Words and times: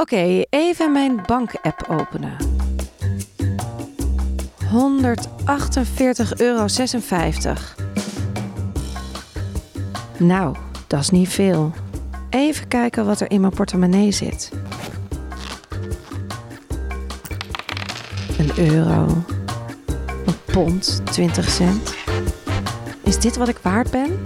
Oké, 0.00 0.42
even 0.50 0.92
mijn 0.92 1.22
bank-app 1.26 1.86
openen. 1.88 2.36
148,56 4.64 6.36
euro. 6.36 6.66
Nou, 10.18 10.56
dat 10.86 11.00
is 11.00 11.10
niet 11.10 11.28
veel. 11.28 11.72
Even 12.30 12.68
kijken 12.68 13.06
wat 13.06 13.20
er 13.20 13.30
in 13.30 13.40
mijn 13.40 13.52
portemonnee 13.52 14.12
zit. 14.12 14.50
Een 18.38 18.58
euro. 18.58 19.24
Een 20.26 20.52
pond, 20.52 21.00
20 21.04 21.48
cent. 21.48 21.94
Is 23.02 23.18
dit 23.18 23.36
wat 23.36 23.48
ik 23.48 23.58
waard 23.62 23.90
ben? 23.90 24.20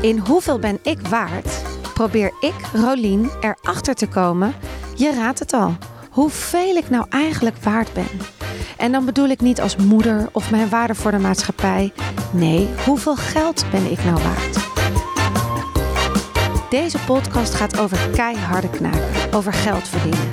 In 0.00 0.18
hoeveel 0.18 0.58
ben 0.58 0.78
ik 0.82 1.06
waard? 1.08 1.71
Probeer 2.02 2.32
ik, 2.40 2.54
Rolien, 2.72 3.30
erachter 3.40 3.94
te 3.94 4.08
komen. 4.08 4.54
Je 4.94 5.12
raadt 5.14 5.38
het 5.38 5.52
al. 5.52 5.76
Hoeveel 6.10 6.76
ik 6.76 6.90
nou 6.90 7.06
eigenlijk 7.08 7.56
waard 7.56 7.92
ben. 7.92 8.06
En 8.76 8.92
dan 8.92 9.04
bedoel 9.04 9.28
ik 9.28 9.40
niet 9.40 9.60
als 9.60 9.76
moeder 9.76 10.28
of 10.32 10.50
mijn 10.50 10.68
waarde 10.68 10.94
voor 10.94 11.10
de 11.10 11.18
maatschappij. 11.18 11.92
Nee, 12.32 12.68
hoeveel 12.84 13.16
geld 13.16 13.64
ben 13.70 13.90
ik 13.90 14.04
nou 14.04 14.22
waard? 14.22 14.58
Deze 16.70 16.98
podcast 17.06 17.54
gaat 17.54 17.78
over 17.78 18.08
keiharde 18.08 18.70
knaken, 18.70 19.32
over 19.32 19.52
geld 19.52 19.88
verdienen. 19.88 20.28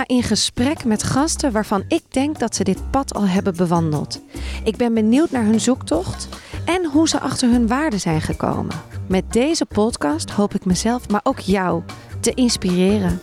Ga 0.00 0.14
in 0.14 0.22
gesprek 0.22 0.84
met 0.84 1.02
gasten 1.02 1.52
waarvan 1.52 1.84
ik 1.88 2.02
denk 2.08 2.38
dat 2.38 2.54
ze 2.54 2.64
dit 2.64 2.90
pad 2.90 3.14
al 3.14 3.26
hebben 3.26 3.56
bewandeld. 3.56 4.20
Ik 4.64 4.76
ben 4.76 4.94
benieuwd 4.94 5.30
naar 5.30 5.44
hun 5.44 5.60
zoektocht 5.60 6.28
en 6.64 6.84
hoe 6.84 7.08
ze 7.08 7.20
achter 7.20 7.50
hun 7.50 7.66
waarden 7.66 8.00
zijn 8.00 8.20
gekomen. 8.20 8.76
Met 9.08 9.32
deze 9.32 9.66
podcast 9.66 10.30
hoop 10.30 10.54
ik 10.54 10.64
mezelf, 10.64 11.08
maar 11.08 11.20
ook 11.22 11.38
jou, 11.38 11.82
te 12.20 12.34
inspireren. 12.34 13.20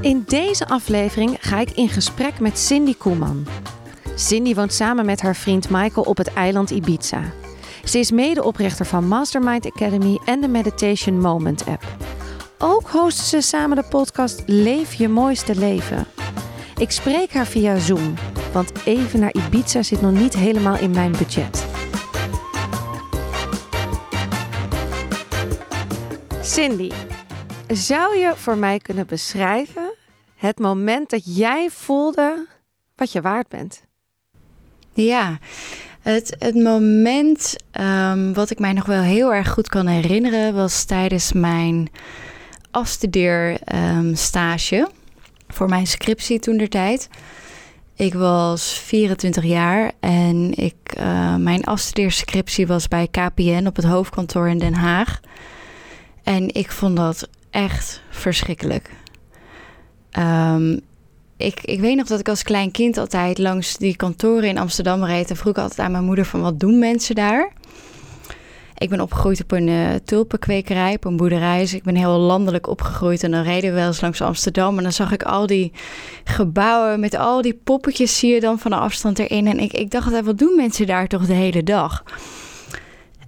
In 0.00 0.22
deze 0.26 0.66
aflevering 0.66 1.36
ga 1.40 1.60
ik 1.60 1.70
in 1.70 1.88
gesprek 1.88 2.40
met 2.40 2.58
Cindy 2.58 2.94
Koeman. 2.94 3.46
Cindy 4.14 4.54
woont 4.54 4.72
samen 4.72 5.06
met 5.06 5.20
haar 5.20 5.36
vriend 5.36 5.70
Michael 5.70 6.06
op 6.06 6.16
het 6.16 6.32
eiland 6.32 6.70
Ibiza. 6.70 7.22
Ze 7.84 7.98
is 7.98 8.10
medeoprichter 8.10 8.86
van 8.86 9.08
Mastermind 9.08 9.66
Academy 9.66 10.18
en 10.24 10.40
de 10.40 10.48
Meditation 10.48 11.20
Moment 11.20 11.66
app. 11.66 12.01
Ook 12.64 12.88
hosten 12.88 13.24
ze 13.24 13.40
samen 13.40 13.76
de 13.76 13.82
podcast 13.82 14.42
Leef 14.46 14.94
je 14.94 15.08
mooiste 15.08 15.58
leven. 15.58 16.06
Ik 16.76 16.90
spreek 16.90 17.32
haar 17.32 17.46
via 17.46 17.78
Zoom, 17.78 18.14
want 18.52 18.72
even 18.84 19.20
naar 19.20 19.34
Ibiza 19.34 19.82
zit 19.82 20.00
nog 20.00 20.12
niet 20.12 20.34
helemaal 20.34 20.78
in 20.78 20.90
mijn 20.90 21.12
budget. 21.12 21.66
Cindy, 26.42 26.90
zou 27.68 28.16
je 28.16 28.32
voor 28.36 28.56
mij 28.56 28.78
kunnen 28.78 29.06
beschrijven 29.06 29.94
het 30.36 30.58
moment 30.58 31.10
dat 31.10 31.36
jij 31.36 31.68
voelde 31.70 32.46
wat 32.96 33.12
je 33.12 33.20
waard 33.20 33.48
bent? 33.48 33.84
Ja, 34.92 35.38
het, 36.00 36.36
het 36.38 36.54
moment 36.54 37.56
um, 37.80 38.34
wat 38.34 38.50
ik 38.50 38.58
mij 38.58 38.72
nog 38.72 38.86
wel 38.86 39.02
heel 39.02 39.34
erg 39.34 39.50
goed 39.50 39.68
kan 39.68 39.86
herinneren 39.86 40.54
was 40.54 40.84
tijdens 40.84 41.32
mijn 41.32 41.90
afstudeerstage 42.72 44.76
um, 44.76 44.86
voor 45.48 45.68
mijn 45.68 45.86
scriptie 45.86 46.38
toen 46.38 46.56
der 46.56 46.68
tijd. 46.68 47.08
Ik 47.96 48.14
was 48.14 48.72
24 48.72 49.44
jaar 49.44 49.92
en 50.00 50.52
ik, 50.56 50.74
uh, 50.98 51.36
mijn 51.36 51.64
afstudeerscriptie 51.64 52.66
was 52.66 52.88
bij 52.88 53.08
KPN 53.10 53.66
op 53.66 53.76
het 53.76 53.84
hoofdkantoor 53.84 54.48
in 54.48 54.58
Den 54.58 54.74
Haag. 54.74 55.20
En 56.22 56.54
ik 56.54 56.72
vond 56.72 56.96
dat 56.96 57.28
echt 57.50 58.02
verschrikkelijk. 58.10 58.90
Um, 60.18 60.80
ik, 61.36 61.60
ik 61.60 61.80
weet 61.80 61.96
nog 61.96 62.06
dat 62.06 62.20
ik 62.20 62.28
als 62.28 62.42
klein 62.42 62.70
kind 62.70 62.96
altijd 62.96 63.38
langs 63.38 63.76
die 63.76 63.96
kantoren 63.96 64.48
in 64.48 64.58
Amsterdam 64.58 65.04
reed. 65.04 65.30
En 65.30 65.36
vroeg 65.36 65.56
altijd 65.56 65.78
aan 65.78 65.92
mijn 65.92 66.04
moeder 66.04 66.24
van 66.24 66.40
wat 66.40 66.60
doen 66.60 66.78
mensen 66.78 67.14
daar? 67.14 67.52
Ik 68.82 68.88
ben 68.88 69.00
opgegroeid 69.00 69.42
op 69.42 69.52
een 69.52 69.68
uh, 69.68 69.88
tulpenkwekerij, 70.04 70.94
op 70.94 71.04
een 71.04 71.16
boerderij. 71.16 71.58
Dus 71.58 71.74
ik 71.74 71.82
ben 71.82 71.96
heel 71.96 72.18
landelijk 72.18 72.66
opgegroeid. 72.66 73.22
En 73.22 73.30
dan 73.30 73.42
reden 73.42 73.70
we 73.70 73.76
wel 73.76 73.86
eens 73.86 74.00
langs 74.00 74.22
Amsterdam. 74.22 74.76
En 74.76 74.82
dan 74.82 74.92
zag 74.92 75.12
ik 75.12 75.22
al 75.22 75.46
die 75.46 75.72
gebouwen 76.24 77.00
met 77.00 77.14
al 77.14 77.42
die 77.42 77.60
poppetjes 77.64 78.18
zie 78.18 78.34
je 78.34 78.40
dan 78.40 78.58
van 78.58 78.70
de 78.70 78.76
afstand 78.76 79.18
erin. 79.18 79.46
En 79.46 79.58
ik, 79.58 79.72
ik 79.72 79.90
dacht 79.90 80.20
wat 80.20 80.38
doen 80.38 80.56
mensen 80.56 80.86
daar 80.86 81.06
toch 81.06 81.26
de 81.26 81.32
hele 81.32 81.62
dag? 81.62 82.04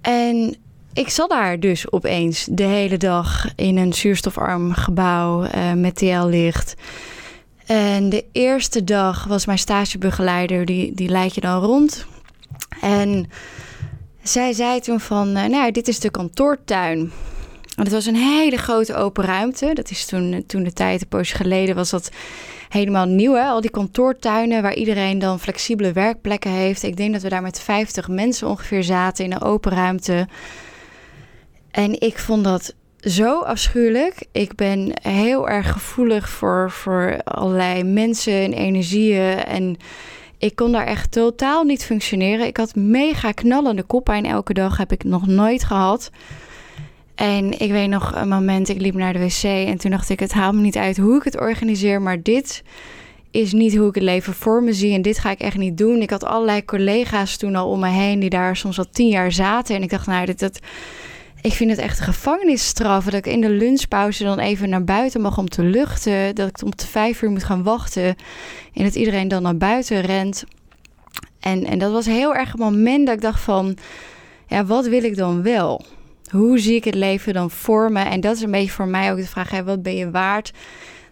En 0.01 0.55
ik 0.93 1.09
zat 1.09 1.29
daar 1.29 1.59
dus 1.59 1.91
opeens 1.91 2.47
de 2.51 2.63
hele 2.63 2.97
dag 2.97 3.47
in 3.55 3.77
een 3.77 3.93
zuurstofarm 3.93 4.73
gebouw 4.73 5.43
uh, 5.43 5.73
met 5.73 5.95
TL-licht. 5.95 6.75
En 7.65 8.09
de 8.09 8.25
eerste 8.31 8.83
dag 8.83 9.23
was 9.23 9.45
mijn 9.45 9.59
stagebegeleider, 9.59 10.65
die, 10.65 10.93
die 10.93 11.09
leid 11.09 11.35
je 11.35 11.41
dan 11.41 11.61
rond. 11.61 12.05
En 12.81 13.29
zij 14.27 14.53
zei 14.53 14.79
toen 14.79 14.99
van, 14.99 15.37
uh, 15.37 15.45
nou 15.45 15.71
dit 15.71 15.87
is 15.87 15.99
de 15.99 16.09
kantoortuin. 16.09 17.11
En 17.75 17.83
het 17.83 17.91
was 17.91 18.05
een 18.05 18.15
hele 18.15 18.57
grote 18.57 18.95
open 18.95 19.23
ruimte. 19.23 19.73
Dat 19.73 19.89
is 19.89 20.05
toen, 20.05 20.43
toen 20.47 20.63
de 20.63 20.73
tijd, 20.73 21.01
een 21.01 21.07
poosje 21.07 21.35
geleden, 21.35 21.75
was 21.75 21.89
dat 21.89 22.09
helemaal 22.69 23.05
nieuw. 23.05 23.33
Hè? 23.33 23.43
Al 23.43 23.61
die 23.61 23.69
kantoortuinen 23.69 24.61
waar 24.61 24.75
iedereen 24.75 25.19
dan 25.19 25.39
flexibele 25.39 25.91
werkplekken 25.91 26.51
heeft. 26.51 26.83
Ik 26.83 26.97
denk 26.97 27.13
dat 27.13 27.21
we 27.21 27.29
daar 27.29 27.41
met 27.41 27.59
50 27.59 28.07
mensen 28.07 28.47
ongeveer 28.47 28.83
zaten 28.83 29.25
in 29.25 29.31
een 29.31 29.41
open 29.41 29.71
ruimte. 29.71 30.27
En 31.71 32.01
ik 32.01 32.19
vond 32.19 32.43
dat 32.43 32.73
zo 32.99 33.39
afschuwelijk. 33.39 34.25
Ik 34.31 34.55
ben 34.55 34.91
heel 35.01 35.49
erg 35.49 35.71
gevoelig 35.71 36.29
voor, 36.29 36.71
voor 36.71 37.21
allerlei 37.23 37.83
mensen 37.83 38.33
en 38.33 38.53
energieën. 38.53 39.43
En 39.43 39.77
ik 40.37 40.55
kon 40.55 40.71
daar 40.71 40.85
echt 40.85 41.11
totaal 41.11 41.63
niet 41.63 41.85
functioneren. 41.85 42.45
Ik 42.45 42.57
had 42.57 42.75
mega 42.75 43.31
knallende 43.31 43.83
koppijn 43.83 44.25
elke 44.25 44.53
dag. 44.53 44.77
Heb 44.77 44.91
ik 44.91 45.03
nog 45.03 45.27
nooit 45.27 45.63
gehad. 45.63 46.11
En 47.15 47.59
ik 47.59 47.71
weet 47.71 47.89
nog 47.89 48.15
een 48.15 48.27
moment, 48.27 48.69
ik 48.69 48.81
liep 48.81 48.93
naar 48.93 49.13
de 49.13 49.19
wc 49.19 49.43
en 49.43 49.77
toen 49.77 49.91
dacht 49.91 50.09
ik, 50.09 50.19
het 50.19 50.33
haalt 50.33 50.55
me 50.55 50.61
niet 50.61 50.77
uit 50.77 50.97
hoe 50.97 51.17
ik 51.17 51.23
het 51.23 51.39
organiseer, 51.39 52.01
maar 52.01 52.21
dit 52.21 52.63
is 53.31 53.53
niet 53.53 53.75
hoe 53.75 53.89
ik 53.89 53.95
het 53.95 54.03
leven 54.03 54.33
voor 54.33 54.63
me 54.63 54.73
zie 54.73 54.93
en 54.93 55.01
dit 55.01 55.19
ga 55.19 55.31
ik 55.31 55.39
echt 55.39 55.57
niet 55.57 55.77
doen. 55.77 56.01
Ik 56.01 56.09
had 56.09 56.23
allerlei 56.23 56.65
collega's 56.65 57.37
toen 57.37 57.55
al 57.55 57.69
om 57.69 57.79
me 57.79 57.89
heen 57.89 58.19
die 58.19 58.29
daar 58.29 58.55
soms 58.55 58.77
al 58.77 58.89
tien 58.91 59.07
jaar 59.07 59.31
zaten 59.31 59.75
en 59.75 59.83
ik 59.83 59.89
dacht, 59.89 60.07
nou, 60.07 60.25
dit, 60.25 60.59
ik 61.45 61.53
vind 61.53 61.69
het 61.69 61.79
echt 61.79 61.99
een 61.99 62.05
gevangenisstraf 62.05 63.05
dat 63.05 63.13
ik 63.13 63.25
in 63.25 63.41
de 63.41 63.49
lunchpauze 63.49 64.23
dan 64.23 64.39
even 64.39 64.69
naar 64.69 64.83
buiten 64.83 65.21
mag 65.21 65.37
om 65.37 65.49
te 65.49 65.63
luchten. 65.63 66.35
Dat 66.35 66.47
ik 66.47 66.61
om 66.63 66.75
te 66.75 66.87
vijf 66.87 67.21
uur 67.21 67.29
moet 67.29 67.43
gaan 67.43 67.63
wachten. 67.63 68.15
En 68.73 68.83
dat 68.83 68.95
iedereen 68.95 69.27
dan 69.27 69.41
naar 69.41 69.57
buiten 69.57 70.01
rent. 70.01 70.43
En, 71.39 71.65
en 71.65 71.79
dat 71.79 71.91
was 71.91 72.05
heel 72.05 72.35
erg 72.35 72.53
een 72.53 72.59
moment 72.59 73.05
dat 73.05 73.15
ik 73.15 73.21
dacht 73.21 73.41
van... 73.41 73.77
Ja, 74.47 74.65
wat 74.65 74.87
wil 74.87 75.03
ik 75.03 75.15
dan 75.15 75.43
wel? 75.43 75.85
Hoe 76.29 76.59
zie 76.59 76.75
ik 76.75 76.83
het 76.83 76.95
leven 76.95 77.33
dan 77.33 77.51
voor 77.51 77.91
me? 77.91 78.03
En 78.03 78.21
dat 78.21 78.35
is 78.35 78.41
een 78.41 78.51
beetje 78.51 78.71
voor 78.71 78.87
mij 78.87 79.11
ook 79.11 79.17
de 79.17 79.27
vraag, 79.27 79.49
hè, 79.49 79.63
wat 79.63 79.83
ben 79.83 79.95
je 79.95 80.11
waard? 80.11 80.51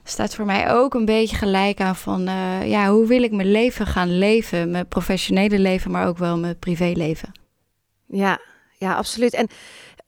Staat 0.03 0.35
voor 0.35 0.45
mij 0.45 0.71
ook 0.71 0.93
een 0.93 1.05
beetje 1.05 1.35
gelijk 1.35 1.81
aan 1.81 1.95
van... 1.95 2.27
Uh, 2.27 2.69
ja, 2.69 2.89
hoe 2.89 3.07
wil 3.07 3.23
ik 3.23 3.31
mijn 3.31 3.51
leven 3.51 3.87
gaan 3.87 4.17
leven? 4.17 4.71
Mijn 4.71 4.87
professionele 4.87 5.59
leven, 5.59 5.91
maar 5.91 6.07
ook 6.07 6.17
wel 6.17 6.37
mijn 6.37 6.59
privéleven. 6.59 7.31
Ja, 8.07 8.39
ja, 8.77 8.93
absoluut. 8.93 9.33
En 9.33 9.47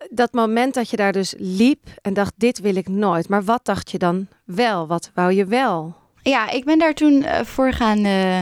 dat 0.09 0.33
moment 0.33 0.73
dat 0.73 0.89
je 0.89 0.97
daar 0.97 1.11
dus 1.11 1.33
liep 1.37 1.87
en 2.01 2.13
dacht, 2.13 2.33
dit 2.37 2.59
wil 2.59 2.75
ik 2.75 2.87
nooit. 2.87 3.29
Maar 3.29 3.43
wat 3.43 3.65
dacht 3.65 3.91
je 3.91 3.97
dan 3.97 4.27
wel? 4.45 4.87
Wat 4.87 5.11
wou 5.13 5.33
je 5.33 5.45
wel? 5.45 5.95
Ja, 6.21 6.49
ik 6.49 6.65
ben 6.65 6.79
daar 6.79 6.93
toen 6.93 7.13
uh, 7.13 7.39
voor 7.39 7.73
gaan... 7.73 8.05
Uh, 8.05 8.41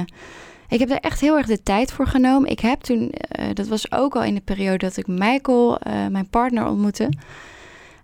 ik 0.70 0.80
heb 0.80 0.90
er 0.90 1.00
echt 1.00 1.20
heel 1.20 1.38
erg 1.38 1.46
de 1.46 1.64
tijd 1.64 1.92
voor 1.92 2.08
genomen. 2.08 2.50
Ik 2.50 2.60
heb 2.60 2.82
toen, 2.82 3.02
uh, 3.40 3.46
dat 3.54 3.68
was 3.68 3.92
ook 3.92 4.16
al 4.16 4.24
in 4.24 4.34
de 4.34 4.42
periode 4.42 4.78
dat 4.78 4.98
ik 4.98 5.08
Michael, 5.08 5.78
mijn 6.10 6.30
partner, 6.30 6.66
ontmoette. 6.66 7.10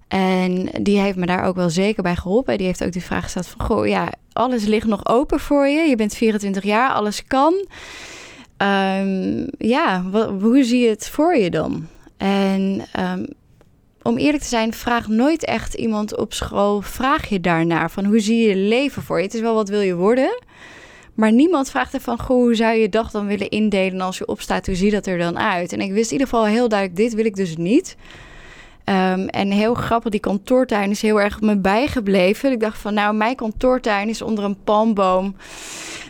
En 0.08 0.70
die 0.82 1.00
heeft 1.00 1.18
me 1.18 1.26
daar 1.26 1.44
ook 1.44 1.56
wel 1.56 1.70
zeker 1.70 2.04
bij 2.04 2.16
geholpen. 2.16 2.58
Die 2.58 2.68
heeft 2.68 2.84
ook 2.84 2.92
die 2.92 3.04
vraag 3.04 3.24
gesteld 3.24 3.48
van, 3.48 3.66
goh, 3.66 3.88
ja, 3.88 4.12
alles 4.34 4.66
ligt 4.66 4.88
nog 4.88 5.06
open 5.06 5.40
voor 5.40 5.68
je. 5.68 5.90
Je 5.90 5.96
bent 5.96 6.16
24 6.16 6.64
jaar, 6.64 6.90
alles 6.90 7.24
kan. 7.28 7.54
Um, 8.62 9.48
ja, 9.58 10.04
hoe 10.40 10.64
zie 10.64 10.80
je 10.80 10.90
het 10.90 11.10
voor 11.10 11.36
je 11.36 11.50
dan? 11.50 11.88
En 12.18 12.86
um, 13.00 13.28
om 14.02 14.18
eerlijk 14.18 14.44
te 14.44 14.50
zijn, 14.50 14.74
vraag 14.74 15.08
nooit 15.08 15.46
echt 15.46 15.74
iemand 15.74 16.18
op 16.18 16.34
school. 16.34 16.82
Vraag 16.82 17.30
je 17.30 17.40
daarnaar 17.40 17.92
van 17.92 18.06
hoe 18.06 18.20
zie 18.20 18.48
je 18.48 18.56
leven 18.56 19.02
voor 19.02 19.18
je? 19.18 19.24
Het 19.24 19.34
is 19.34 19.42
wel 19.42 19.54
wat 19.54 19.70
wil 19.70 19.82
je 19.82 19.96
worden. 19.96 20.42
Maar 21.14 21.32
niemand 21.32 21.70
vraagt 21.70 21.94
er 21.94 22.02
van, 22.02 22.20
hoe 22.28 22.56
zou 22.56 22.74
je 22.74 22.82
je 22.82 22.90
dag 22.90 23.12
dan 23.12 23.28
willen 23.28 23.50
indelen 23.50 24.02
als 24.02 24.18
je 24.18 24.28
opstaat? 24.28 24.66
Hoe 24.66 24.76
ziet 24.76 24.92
dat 24.92 25.06
er 25.06 25.18
dan 25.18 25.40
uit? 25.40 25.74
En 25.74 25.82
ik 25.82 25.92
wist 25.92 26.12
in 26.12 26.12
ieder 26.12 26.28
geval 26.28 26.46
heel 26.46 26.70
duidelijk, 26.70 27.00
dit 27.00 27.14
wil 27.14 27.26
ik 27.26 27.36
dus 27.36 27.58
niet. 27.58 27.96
Ehm, 28.90 29.28
en 29.28 29.52
heel 29.52 29.74
grappig, 29.74 30.12
die 30.12 30.20
kantoortuin 30.20 30.90
is 30.90 31.02
heel 31.02 31.22
erg 31.22 31.42
me 31.42 31.58
bijgebleven. 31.58 32.52
Ik 32.52 32.60
dacht 32.60 32.78
van, 32.78 32.94
nou, 32.94 33.16
mijn 33.16 33.36
kantoortuin 33.36 34.10
is 34.10 34.22
onder 34.22 34.44
een 34.44 34.64
palmboom. 34.64 35.36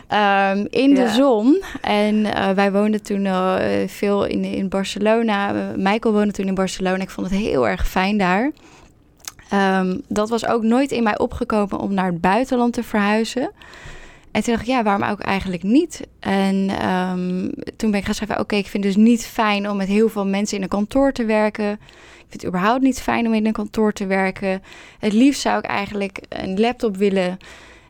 Ehm, 0.08 0.66
in 0.70 0.94
de 0.94 1.08
zon. 1.08 1.62
En 1.80 2.14
uh, 2.14 2.50
wij 2.50 2.72
woonden 2.72 3.02
toen 3.02 3.24
uh, 3.24 3.54
veel 3.86 4.24
in, 4.24 4.44
in 4.44 4.68
Barcelona. 4.68 5.52
Michael 5.76 6.14
woonde 6.14 6.32
toen 6.32 6.46
in 6.46 6.54
Barcelona. 6.54 7.02
Ik 7.02 7.10
vond 7.10 7.30
het 7.30 7.38
heel 7.38 7.68
erg 7.68 7.88
fijn 7.88 8.18
daar. 8.18 8.50
Um, 9.80 10.02
dat 10.08 10.28
was 10.28 10.46
ook 10.46 10.62
nooit 10.62 10.90
in 10.90 11.02
mij 11.02 11.18
opgekomen 11.18 11.78
om 11.78 11.94
naar 11.94 12.06
het 12.06 12.20
buitenland 12.20 12.72
te 12.72 12.82
verhuizen. 12.82 13.50
En 14.32 14.42
toen 14.42 14.54
dacht 14.54 14.66
ik, 14.66 14.72
ja, 14.72 14.82
waarom 14.82 15.08
ook 15.08 15.20
eigenlijk 15.20 15.62
niet? 15.62 16.06
En 16.20 16.86
um, 16.88 17.52
toen 17.76 17.90
ben 17.90 18.00
ik 18.00 18.04
gaan 18.04 18.14
schrijven, 18.14 18.38
oké, 18.38 18.56
ik 18.56 18.66
vind 18.66 18.84
het 18.84 18.94
dus 18.94 19.04
niet 19.04 19.26
fijn 19.26 19.70
om 19.70 19.76
met 19.76 19.88
heel 19.88 20.08
veel 20.08 20.26
mensen 20.26 20.56
in 20.56 20.62
een 20.62 20.68
kantoor 20.68 21.12
te 21.12 21.24
werken. 21.24 21.72
Ik 21.72 22.26
vind 22.28 22.32
het 22.32 22.46
überhaupt 22.46 22.82
niet 22.82 23.00
fijn 23.00 23.26
om 23.26 23.34
in 23.34 23.46
een 23.46 23.52
kantoor 23.52 23.92
te 23.92 24.06
werken. 24.06 24.62
Het 24.98 25.12
liefst 25.12 25.40
zou 25.40 25.58
ik 25.58 25.64
eigenlijk 25.64 26.20
een 26.28 26.60
laptop 26.60 26.96
willen 26.96 27.38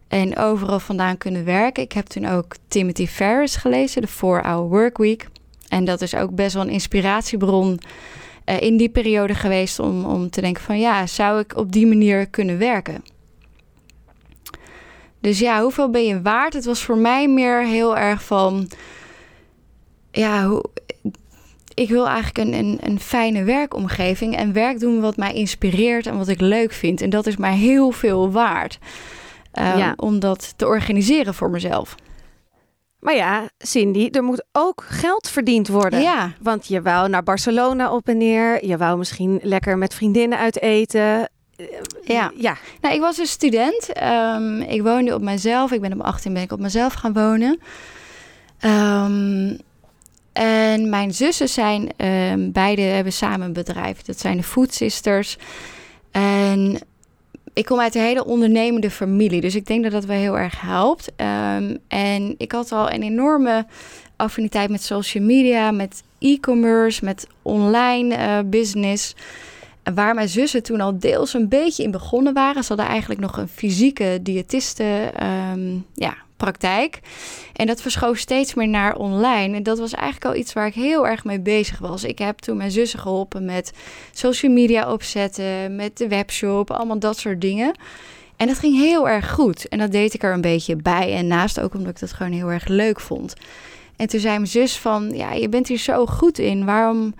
en 0.09 0.37
overal 0.37 0.81
vandaan 0.81 1.19
kunnen 1.19 1.45
werken. 1.45 1.83
Ik 1.83 1.93
heb 1.93 2.07
toen 2.07 2.27
ook 2.27 2.55
Timothy 2.69 3.07
Ferris 3.07 3.57
gelezen, 3.57 4.03
de 4.03 4.09
4-Hour 4.09 4.69
Workweek. 4.69 5.29
En 5.69 5.85
dat 5.85 6.01
is 6.01 6.15
ook 6.15 6.35
best 6.35 6.55
wel 6.55 6.63
een 6.63 6.71
inspiratiebron 6.71 7.81
uh, 8.47 8.61
in 8.61 8.77
die 8.77 8.89
periode 8.89 9.35
geweest 9.35 9.79
om, 9.79 10.05
om 10.05 10.31
te 10.31 10.41
denken 10.41 10.63
van 10.63 10.79
ja, 10.79 11.07
zou 11.07 11.41
ik 11.41 11.57
op 11.57 11.73
die 11.73 11.87
manier 11.87 12.27
kunnen 12.27 12.59
werken? 12.59 13.03
Dus 15.21 15.39
ja, 15.39 15.63
hoeveel 15.63 15.91
ben 15.91 16.05
je 16.05 16.23
waard? 16.23 16.53
Het 16.53 16.65
was 16.65 16.83
voor 16.83 16.99
mij 16.99 17.29
meer 17.29 17.65
heel 17.65 17.97
erg 17.97 18.23
van 18.25 18.71
ja, 20.11 20.47
hoe, 20.47 20.65
ik 21.75 21.89
wil 21.89 22.07
eigenlijk 22.09 22.39
een, 22.39 22.55
een, 22.55 22.79
een 22.81 23.01
fijne 23.01 23.45
werkomgeving 23.45 24.37
en 24.37 24.53
werk 24.53 24.81
doen 24.81 25.01
wat 25.01 25.17
mij 25.17 25.33
inspireert 25.33 26.07
en 26.07 26.17
wat 26.17 26.29
ik 26.29 26.41
leuk 26.41 26.73
vind. 26.73 27.01
En 27.01 27.11
dat 27.11 27.27
is 27.27 27.37
mij 27.37 27.57
heel 27.57 27.91
veel 27.91 28.31
waard. 28.31 28.79
Um, 29.59 29.79
ja. 29.79 29.93
Om 29.97 30.19
dat 30.19 30.55
te 30.57 30.67
organiseren 30.67 31.35
voor 31.35 31.51
mezelf. 31.51 31.95
Maar 32.99 33.15
ja, 33.15 33.49
Cindy, 33.59 34.09
er 34.11 34.23
moet 34.23 34.45
ook 34.53 34.85
geld 34.89 35.29
verdiend 35.29 35.69
worden. 35.69 36.03
Ja. 36.03 36.33
Want 36.41 36.67
je 36.67 36.83
wou 36.83 37.09
naar 37.09 37.23
Barcelona 37.23 37.93
op 37.93 38.09
en 38.09 38.19
neer. 38.19 38.67
Je 38.67 38.77
wou 38.77 38.99
misschien 38.99 39.41
lekker 39.43 39.79
met 39.79 39.95
vriendinnen 39.95 40.39
uit 40.39 40.61
eten. 40.61 41.31
Ja. 42.05 42.33
Nou, 42.81 42.95
ik 42.95 43.01
was 43.01 43.19
een 43.19 43.27
student. 43.27 44.03
Um, 44.03 44.61
ik 44.61 44.83
woonde 44.83 45.15
op 45.15 45.23
mezelf. 45.23 45.73
Ik 45.73 45.81
ben 45.81 45.93
op 45.93 46.01
18 46.01 46.33
ben 46.33 46.43
ik 46.43 46.53
op 46.53 46.61
mezelf 46.61 46.93
gaan 46.93 47.13
wonen. 47.13 47.61
Um, 48.65 49.59
en 50.33 50.89
mijn 50.89 51.15
zussen 51.15 51.49
zijn, 51.49 51.89
um, 51.97 52.53
beide 52.53 52.83
hebben 52.83 53.13
samen 53.13 53.47
een 53.47 53.53
bedrijf. 53.53 54.03
Dat 54.03 54.21
zijn 54.21 54.37
de 54.37 54.43
Food 54.43 54.75
Sisters. 54.75 55.37
En 56.11 56.79
ik 57.53 57.65
kom 57.65 57.81
uit 57.81 57.95
een 57.95 58.03
hele 58.03 58.25
ondernemende 58.25 58.91
familie. 58.91 59.41
Dus 59.41 59.55
ik 59.55 59.67
denk 59.67 59.83
dat 59.83 59.93
dat 59.93 60.05
wel 60.05 60.17
heel 60.17 60.39
erg 60.39 60.61
helpt. 60.61 61.13
En 61.89 62.35
ik 62.39 62.53
had 62.53 62.73
al 62.73 62.91
een 62.91 63.03
enorme 63.03 63.67
affiniteit 64.17 64.71
met 64.71 64.83
social 64.83 65.25
media, 65.25 65.71
met 65.71 66.03
e-commerce, 66.19 67.05
met 67.05 67.27
online 67.43 68.17
uh, 68.17 68.39
business. 68.45 69.15
Waar 69.95 70.15
mijn 70.15 70.29
zussen 70.29 70.63
toen 70.63 70.81
al 70.81 70.99
deels 70.99 71.35
een 71.35 71.49
beetje 71.49 71.83
in 71.83 71.91
begonnen 71.91 72.35
waren. 72.35 72.63
Ze 72.63 72.69
hadden 72.69 72.87
eigenlijk 72.87 73.21
nog 73.21 73.37
een 73.37 73.49
fysieke 73.49 74.19
diëtiste 74.23 75.13
um, 75.53 75.87
ja, 75.95 76.17
praktijk. 76.37 77.01
En 77.53 77.67
dat 77.67 77.83
verschoof 77.83 78.19
steeds 78.19 78.55
meer 78.55 78.69
naar 78.69 78.97
online. 78.97 79.57
En 79.57 79.63
dat 79.63 79.79
was 79.79 79.93
eigenlijk 79.93 80.25
al 80.25 80.41
iets 80.41 80.53
waar 80.53 80.67
ik 80.67 80.75
heel 80.75 81.07
erg 81.07 81.25
mee 81.25 81.41
bezig 81.41 81.79
was. 81.79 82.05
Ik 82.05 82.19
heb 82.19 82.39
toen 82.39 82.57
mijn 82.57 82.71
zussen 82.71 82.99
geholpen 82.99 83.45
met 83.45 83.73
social 84.13 84.53
media 84.53 84.93
opzetten, 84.93 85.77
met 85.77 85.99
de 85.99 86.09
webshop, 86.09 86.71
allemaal 86.71 86.99
dat 86.99 87.19
soort 87.19 87.41
dingen. 87.41 87.75
En 88.37 88.47
dat 88.47 88.59
ging 88.59 88.77
heel 88.77 89.09
erg 89.09 89.31
goed. 89.31 89.69
En 89.69 89.79
dat 89.79 89.93
deed 89.93 90.15
ik 90.15 90.23
er 90.23 90.33
een 90.33 90.41
beetje 90.41 90.77
bij. 90.77 91.15
En 91.15 91.27
naast 91.27 91.61
ook 91.61 91.75
omdat 91.75 91.91
ik 91.91 92.01
dat 92.01 92.13
gewoon 92.13 92.33
heel 92.33 92.53
erg 92.53 92.67
leuk 92.67 93.01
vond. 93.01 93.35
En 93.97 94.07
toen 94.07 94.21
zei 94.21 94.35
mijn 94.35 94.47
zus 94.47 94.79
van, 94.79 95.11
ja, 95.13 95.33
je 95.33 95.49
bent 95.49 95.69
hier 95.69 95.79
zo 95.79 96.07
goed 96.07 96.39
in. 96.39 96.65
Waarom 96.65 97.15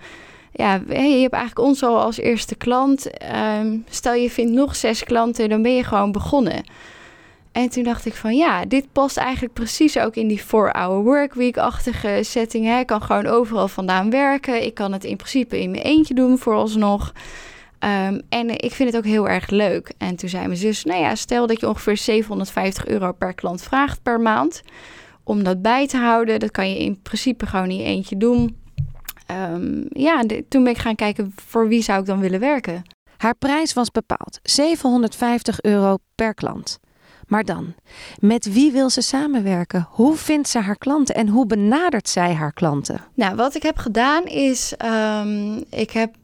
ja, 0.51 0.81
je 0.87 1.21
hebt 1.21 1.33
eigenlijk 1.33 1.59
ons 1.59 1.83
al 1.83 1.99
als 1.99 2.17
eerste 2.17 2.55
klant. 2.55 3.09
Um, 3.59 3.85
stel 3.89 4.13
je 4.13 4.29
vindt 4.29 4.51
nog 4.51 4.75
zes 4.75 5.03
klanten, 5.03 5.49
dan 5.49 5.61
ben 5.61 5.75
je 5.75 5.83
gewoon 5.83 6.11
begonnen. 6.11 6.63
En 7.51 7.69
toen 7.69 7.83
dacht 7.83 8.05
ik 8.05 8.13
van 8.13 8.35
ja, 8.35 8.65
dit 8.65 8.91
past 8.91 9.17
eigenlijk 9.17 9.53
precies 9.53 9.99
ook 9.99 10.15
in 10.15 10.27
die 10.27 10.41
4-hour 10.41 11.03
workweek-achtige 11.03 12.19
setting. 12.21 12.65
Hè. 12.65 12.79
Ik 12.79 12.87
kan 12.87 13.01
gewoon 13.01 13.25
overal 13.25 13.67
vandaan 13.67 14.09
werken. 14.09 14.65
Ik 14.65 14.73
kan 14.73 14.91
het 14.91 15.03
in 15.03 15.15
principe 15.15 15.61
in 15.61 15.71
mijn 15.71 15.83
eentje 15.83 16.13
doen 16.13 16.37
vooralsnog. 16.37 17.13
Um, 17.79 18.21
en 18.29 18.49
ik 18.49 18.71
vind 18.71 18.89
het 18.89 18.97
ook 18.97 19.11
heel 19.11 19.29
erg 19.29 19.49
leuk. 19.49 19.93
En 19.97 20.15
toen 20.15 20.29
zei 20.29 20.45
mijn 20.45 20.57
zus, 20.57 20.83
nou 20.83 21.01
ja, 21.01 21.15
stel 21.15 21.47
dat 21.47 21.59
je 21.59 21.67
ongeveer 21.67 21.97
750 21.97 22.87
euro 22.87 23.11
per 23.11 23.33
klant 23.33 23.61
vraagt 23.61 24.03
per 24.03 24.19
maand. 24.19 24.61
Om 25.23 25.43
dat 25.43 25.61
bij 25.61 25.87
te 25.87 25.97
houden, 25.97 26.39
dat 26.39 26.51
kan 26.51 26.69
je 26.69 26.79
in 26.79 27.01
principe 27.01 27.45
gewoon 27.45 27.69
in 27.69 27.77
je 27.77 27.83
eentje 27.83 28.17
doen. 28.17 28.60
Um, 29.31 29.85
ja, 29.89 30.23
de, 30.23 30.45
toen 30.47 30.63
ben 30.63 30.73
ik 30.73 30.79
gaan 30.79 30.95
kijken 30.95 31.33
voor 31.35 31.67
wie 31.67 31.81
zou 31.81 31.99
ik 31.99 32.05
dan 32.05 32.19
willen 32.19 32.39
werken. 32.39 32.83
Haar 33.17 33.35
prijs 33.35 33.73
was 33.73 33.91
bepaald, 33.91 34.39
750 34.43 35.61
euro 35.61 35.97
per 36.15 36.33
klant. 36.33 36.79
Maar 37.27 37.43
dan, 37.43 37.73
met 38.19 38.53
wie 38.53 38.71
wil 38.71 38.89
ze 38.89 39.01
samenwerken? 39.01 39.87
Hoe 39.89 40.15
vindt 40.15 40.49
ze 40.49 40.59
haar 40.59 40.77
klanten 40.77 41.15
en 41.15 41.27
hoe 41.27 41.45
benadert 41.45 42.09
zij 42.09 42.33
haar 42.33 42.53
klanten? 42.53 43.01
Nou, 43.13 43.35
wat 43.35 43.55
ik 43.55 43.63
heb 43.63 43.77
gedaan 43.77 44.25
is, 44.25 44.73
um, 44.85 45.63
ik 45.69 45.91
heb 45.91 46.15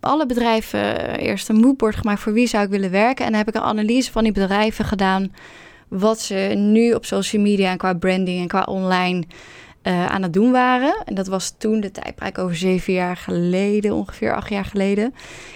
alle 0.00 0.26
bedrijven 0.26 1.16
eerst 1.18 1.48
een 1.48 1.60
moodboard 1.60 1.96
gemaakt 1.96 2.20
voor 2.20 2.32
wie 2.32 2.46
zou 2.46 2.64
ik 2.64 2.70
willen 2.70 2.90
werken. 2.90 3.24
En 3.24 3.30
dan 3.30 3.40
heb 3.40 3.48
ik 3.48 3.54
een 3.54 3.68
analyse 3.68 4.12
van 4.12 4.22
die 4.22 4.32
bedrijven 4.32 4.84
gedaan. 4.84 5.32
Wat 5.88 6.20
ze 6.20 6.34
nu 6.56 6.92
op 6.92 7.04
social 7.04 7.42
media 7.42 7.70
en 7.70 7.76
qua 7.76 7.94
branding 7.94 8.40
en 8.40 8.48
qua 8.48 8.62
online 8.62 9.24
uh, 9.82 10.06
aan 10.06 10.22
het 10.22 10.32
doen 10.32 10.52
waren. 10.52 11.02
En 11.04 11.14
dat 11.14 11.26
was 11.26 11.54
toen 11.58 11.80
de 11.80 11.90
tijdperk 11.90 12.38
over 12.38 12.56
zeven 12.56 12.92
jaar 12.92 13.16
geleden, 13.16 13.92
ongeveer 13.92 14.34
acht 14.34 14.50
jaar 14.50 14.64
geleden. 14.64 15.14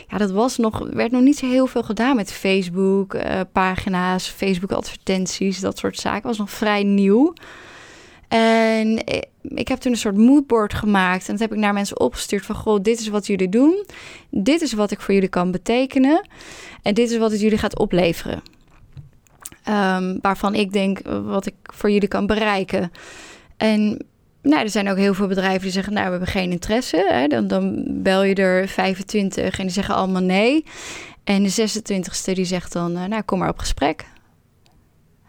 Ja, 0.08 0.18
dat 0.18 0.30
was 0.30 0.56
nog, 0.56 0.88
werd 0.92 1.10
nog 1.10 1.22
niet 1.22 1.38
zo 1.38 1.46
heel 1.46 1.66
veel 1.66 1.82
gedaan 1.82 2.16
met 2.16 2.32
Facebook, 2.32 3.14
uh, 3.14 3.40
pagina's, 3.52 4.28
Facebook 4.28 4.72
advertenties, 4.72 5.60
dat 5.60 5.78
soort 5.78 5.98
zaken. 5.98 6.28
was 6.28 6.38
nog 6.38 6.50
vrij 6.50 6.82
nieuw. 6.82 7.32
En 8.28 9.02
ik 9.42 9.68
heb 9.68 9.78
toen 9.78 9.92
een 9.92 9.98
soort 9.98 10.16
moodboard 10.16 10.74
gemaakt. 10.74 11.26
En 11.26 11.32
dat 11.32 11.40
heb 11.40 11.52
ik 11.52 11.58
naar 11.58 11.72
mensen 11.72 12.00
opgestuurd 12.00 12.44
van... 12.44 12.54
Goh, 12.54 12.82
dit 12.82 13.00
is 13.00 13.08
wat 13.08 13.26
jullie 13.26 13.48
doen. 13.48 13.84
Dit 14.30 14.60
is 14.60 14.72
wat 14.72 14.90
ik 14.90 15.00
voor 15.00 15.14
jullie 15.14 15.28
kan 15.28 15.50
betekenen. 15.50 16.28
En 16.82 16.94
dit 16.94 17.10
is 17.10 17.16
wat 17.16 17.30
het 17.30 17.40
jullie 17.40 17.58
gaat 17.58 17.78
opleveren. 17.78 18.42
Um, 19.68 20.18
waarvan 20.20 20.54
ik 20.54 20.72
denk 20.72 21.00
wat 21.24 21.46
ik 21.46 21.54
voor 21.62 21.90
jullie 21.90 22.08
kan 22.08 22.26
bereiken. 22.26 22.92
En 23.56 24.06
nou, 24.44 24.62
er 24.62 24.70
zijn 24.70 24.88
ook 24.88 24.96
heel 24.96 25.14
veel 25.14 25.26
bedrijven 25.26 25.62
die 25.62 25.70
zeggen, 25.70 25.92
nou, 25.92 26.04
we 26.04 26.10
hebben 26.10 26.28
geen 26.28 26.50
interesse. 26.50 27.06
Hè? 27.08 27.26
Dan, 27.26 27.46
dan 27.46 27.84
bel 27.88 28.22
je 28.22 28.34
er 28.34 28.68
25 28.68 29.58
en 29.58 29.64
die 29.64 29.74
zeggen 29.74 29.94
allemaal 29.94 30.22
nee. 30.22 30.64
En 31.24 31.42
de 31.42 31.50
26ste 31.50 32.32
die 32.32 32.44
zegt 32.44 32.72
dan, 32.72 32.96
eh, 32.96 33.04
nou, 33.04 33.22
kom 33.22 33.38
maar 33.38 33.48
op 33.48 33.58
gesprek. 33.58 34.04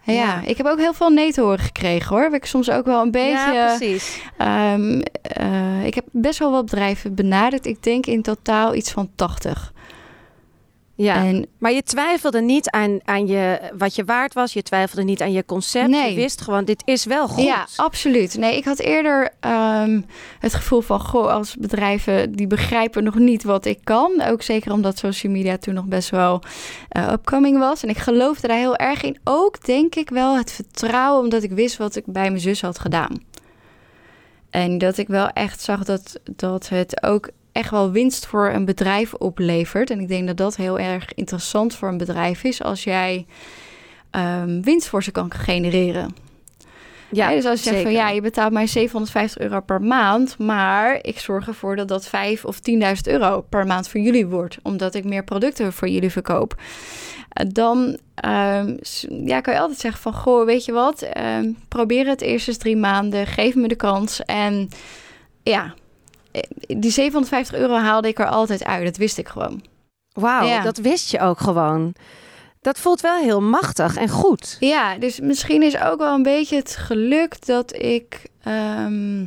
Ja, 0.02 0.12
ja, 0.12 0.42
ik 0.44 0.56
heb 0.56 0.66
ook 0.66 0.78
heel 0.78 0.94
veel 0.94 1.10
nee 1.10 1.32
te 1.32 1.40
horen 1.40 1.58
gekregen 1.58 2.16
hoor. 2.16 2.34
Ik 2.34 2.44
soms 2.44 2.70
ook 2.70 2.84
wel 2.84 3.02
een 3.02 3.10
beetje. 3.10 3.52
Ja, 3.52 3.76
precies. 3.76 4.20
Um, 4.38 5.02
uh, 5.40 5.84
ik 5.84 5.94
heb 5.94 6.04
best 6.10 6.38
wel 6.38 6.50
wat 6.50 6.64
bedrijven 6.64 7.14
benaderd. 7.14 7.66
Ik 7.66 7.82
denk 7.82 8.06
in 8.06 8.22
totaal 8.22 8.74
iets 8.74 8.90
van 8.90 9.10
80. 9.14 9.72
Ja, 10.96 11.24
en, 11.24 11.46
maar 11.58 11.72
je 11.72 11.82
twijfelde 11.82 12.40
niet 12.40 12.70
aan, 12.70 12.98
aan 13.04 13.26
je, 13.26 13.60
wat 13.78 13.94
je 13.94 14.04
waard 14.04 14.34
was. 14.34 14.52
Je 14.52 14.62
twijfelde 14.62 15.04
niet 15.04 15.22
aan 15.22 15.32
je 15.32 15.44
concept. 15.44 15.88
Nee. 15.88 16.10
Je 16.10 16.16
wist 16.16 16.40
gewoon, 16.40 16.64
dit 16.64 16.82
is 16.84 17.04
wel 17.04 17.28
goed. 17.28 17.44
Ja, 17.44 17.66
absoluut. 17.76 18.36
Nee, 18.36 18.56
ik 18.56 18.64
had 18.64 18.78
eerder 18.78 19.32
um, 19.40 20.06
het 20.38 20.54
gevoel 20.54 20.80
van... 20.80 21.00
goh, 21.00 21.32
als 21.32 21.56
bedrijven 21.56 22.32
die 22.32 22.46
begrijpen 22.46 23.04
nog 23.04 23.14
niet 23.14 23.42
wat 23.42 23.64
ik 23.64 23.78
kan. 23.84 24.22
Ook 24.22 24.42
zeker 24.42 24.72
omdat 24.72 24.98
social 24.98 25.32
media 25.32 25.56
toen 25.56 25.74
nog 25.74 25.84
best 25.84 26.10
wel 26.10 26.42
uh, 26.96 27.12
upcoming 27.12 27.58
was. 27.58 27.82
En 27.82 27.88
ik 27.88 27.98
geloofde 27.98 28.48
daar 28.48 28.58
heel 28.58 28.76
erg 28.76 29.02
in. 29.02 29.18
Ook 29.24 29.64
denk 29.64 29.94
ik 29.94 30.10
wel 30.10 30.36
het 30.36 30.52
vertrouwen... 30.52 31.22
omdat 31.22 31.42
ik 31.42 31.52
wist 31.52 31.76
wat 31.76 31.96
ik 31.96 32.04
bij 32.06 32.28
mijn 32.28 32.40
zus 32.40 32.60
had 32.60 32.78
gedaan. 32.78 33.24
En 34.50 34.78
dat 34.78 34.98
ik 34.98 35.08
wel 35.08 35.28
echt 35.28 35.60
zag 35.60 35.84
dat, 35.84 36.20
dat 36.36 36.68
het 36.68 37.02
ook 37.02 37.30
echt 37.56 37.70
wel 37.70 37.90
winst 37.90 38.26
voor 38.26 38.50
een 38.50 38.64
bedrijf 38.64 39.14
oplevert. 39.14 39.90
En 39.90 40.00
ik 40.00 40.08
denk 40.08 40.26
dat 40.26 40.36
dat 40.36 40.56
heel 40.56 40.78
erg 40.78 41.14
interessant 41.14 41.74
voor 41.74 41.88
een 41.88 41.98
bedrijf 41.98 42.44
is 42.44 42.62
als 42.62 42.84
jij 42.84 43.26
um, 44.10 44.62
winst 44.62 44.88
voor 44.88 45.02
ze 45.02 45.10
kan 45.10 45.32
genereren. 45.32 46.14
Ja, 47.10 47.30
dus 47.30 47.44
als 47.44 47.62
je 47.62 47.70
zegt 47.70 47.82
van 47.82 47.92
ja, 47.92 48.08
je 48.08 48.20
betaalt 48.20 48.52
mij 48.52 48.66
750 48.66 49.42
euro 49.42 49.60
per 49.60 49.82
maand, 49.82 50.38
maar 50.38 50.98
ik 51.02 51.18
zorg 51.18 51.46
ervoor 51.46 51.76
dat 51.76 51.88
dat 51.88 52.06
5 52.06 52.44
of 52.44 52.58
10.000 52.70 52.72
euro 53.04 53.40
per 53.40 53.66
maand 53.66 53.88
voor 53.88 54.00
jullie 54.00 54.26
wordt, 54.26 54.58
omdat 54.62 54.94
ik 54.94 55.04
meer 55.04 55.24
producten 55.24 55.72
voor 55.72 55.88
jullie 55.88 56.10
verkoop. 56.10 56.54
Eh, 57.28 57.46
dan 57.52 57.78
um, 58.24 58.78
ja, 59.24 59.40
kan 59.40 59.54
je 59.54 59.60
altijd 59.60 59.78
zeggen 59.78 60.02
van 60.02 60.14
goh, 60.14 60.44
weet 60.44 60.64
je 60.64 60.72
wat, 60.72 61.06
um, 61.18 61.56
probeer 61.68 62.06
het 62.06 62.20
eerst 62.20 62.48
eens 62.48 62.56
drie 62.56 62.76
maanden, 62.76 63.26
geef 63.26 63.54
me 63.54 63.68
de 63.68 63.76
kans 63.76 64.24
en 64.24 64.68
ja, 65.42 65.74
die 66.76 66.90
750 66.90 67.56
euro 67.58 67.74
haalde 67.74 68.08
ik 68.08 68.18
er 68.18 68.26
altijd 68.28 68.64
uit. 68.64 68.84
Dat 68.84 68.96
wist 68.96 69.18
ik 69.18 69.28
gewoon. 69.28 69.62
Wauw, 70.12 70.46
Ja. 70.46 70.62
dat 70.62 70.76
wist 70.76 71.10
je 71.10 71.20
ook 71.20 71.40
gewoon. 71.40 71.94
Dat 72.60 72.78
voelt 72.78 73.00
wel 73.00 73.16
heel 73.18 73.42
machtig 73.42 73.96
en 73.96 74.08
goed. 74.08 74.56
Ja, 74.60 74.98
dus 74.98 75.20
misschien 75.20 75.62
is 75.62 75.80
ook 75.80 75.98
wel 75.98 76.14
een 76.14 76.22
beetje 76.22 76.56
het 76.56 76.76
geluk 76.76 77.46
dat 77.46 77.76
ik. 77.82 78.22
ehm, 78.42 79.20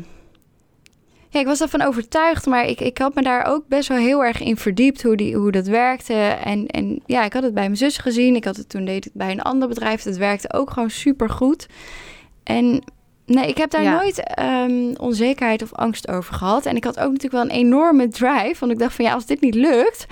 Ja, 1.31 1.39
ik 1.39 1.45
was 1.45 1.61
ervan 1.61 1.81
overtuigd, 1.81 2.45
maar 2.45 2.65
ik, 2.65 2.79
ik 2.81 2.97
had 2.97 3.15
me 3.15 3.21
daar 3.21 3.45
ook 3.45 3.67
best 3.67 3.87
wel 3.87 3.97
heel 3.97 4.23
erg 4.23 4.39
in 4.41 4.57
verdiept 4.57 5.03
hoe, 5.03 5.15
die, 5.15 5.35
hoe 5.35 5.51
dat 5.51 5.67
werkte. 5.67 6.13
En, 6.43 6.67
en 6.67 7.01
ja, 7.05 7.23
ik 7.23 7.33
had 7.33 7.43
het 7.43 7.53
bij 7.53 7.63
mijn 7.63 7.77
zus 7.77 7.97
gezien. 7.97 8.35
Ik 8.35 8.45
had 8.45 8.55
het 8.55 8.69
toen 8.69 8.85
deed 8.85 9.03
het 9.03 9.13
bij 9.13 9.31
een 9.31 9.41
ander 9.41 9.67
bedrijf. 9.67 10.03
Het 10.03 10.17
werkte 10.17 10.53
ook 10.53 10.69
gewoon 10.71 10.89
super 10.89 11.29
goed. 11.29 11.67
En 12.43 12.83
nee, 13.29 13.47
ik 13.47 13.57
heb 13.57 13.69
daar 13.71 13.83
Ja. 13.83 13.99
nooit 13.99 14.23
ehm, 14.23 14.93
onzekerheid 14.99 15.61
of 15.63 15.73
angst 15.73 16.07
over 16.07 16.33
gehad. 16.33 16.65
En 16.65 16.75
ik 16.75 16.83
had 16.83 16.99
ook 16.99 17.11
natuurlijk 17.11 17.33
wel 17.33 17.43
een 17.43 17.65
enorme 17.65 18.07
drive. 18.07 18.55
Want 18.59 18.71
ik 18.71 18.79
dacht 18.79 18.93
van 18.95 19.05
ja, 19.05 19.13
als 19.13 19.25
dit 19.25 19.41
niet 19.41 19.55
lukt, 19.55 20.05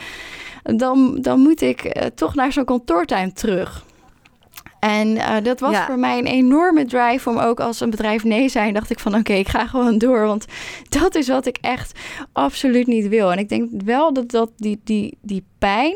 dan, 0.63 1.17
dan 1.21 1.39
moet 1.39 1.61
ik 1.61 1.83
eh, 1.83 2.05
toch 2.05 2.35
naar 2.35 2.51
zo'n 2.51 2.65
kantoortuin 2.65 3.33
terug. 3.33 3.85
En 4.79 5.17
eh, 5.17 5.35
dat 5.43 5.59
was 5.59 5.71
Ja. 5.71 5.85
voor 5.85 5.99
mij 5.99 6.17
een 6.17 6.25
enorme 6.25 6.85
drive 6.85 7.29
om 7.29 7.37
ook 7.37 7.59
als 7.59 7.79
een 7.79 7.89
bedrijf 7.89 8.23
nee 8.23 8.49
zijn, 8.49 8.73
dacht 8.73 8.89
ik 8.89 8.99
van 8.99 9.15
oké, 9.15 9.33
ik 9.33 9.47
ga 9.47 9.65
gewoon 9.67 9.97
door. 9.97 10.25
Want 10.25 10.45
dat 10.89 11.15
is 11.15 11.27
wat 11.27 11.45
ik 11.45 11.57
echt 11.61 11.99
absoluut 12.33 12.87
niet 12.87 13.07
wil. 13.07 13.31
En 13.31 13.37
ik 13.37 13.49
denk 13.49 13.69
wel 13.85 14.13
dat, 14.13 14.29
dat 14.31 14.51
die, 14.57 14.79
die, 14.83 15.17
die 15.21 15.43
pijn, 15.59 15.95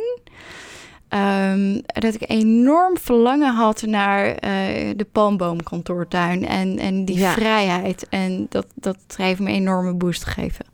ehm, 1.12 1.80
dat 1.86 2.14
ik 2.14 2.30
enorm 2.30 2.98
verlangen 2.98 3.54
had 3.54 3.82
naar 3.82 4.26
eh, 4.26 4.52
de 4.96 5.08
palmboomkantoortuin 5.12 6.46
en, 6.48 6.80
en 6.80 7.06
die 7.06 7.18
Ja. 7.18 7.32
vrijheid. 7.32 8.08
En 8.10 8.46
dat, 8.50 8.66
dat 8.74 8.98
heeft 9.16 9.40
me 9.40 9.50
een 9.50 9.56
enorme 9.56 9.94
boost 9.94 10.24
gegeven. 10.24 10.66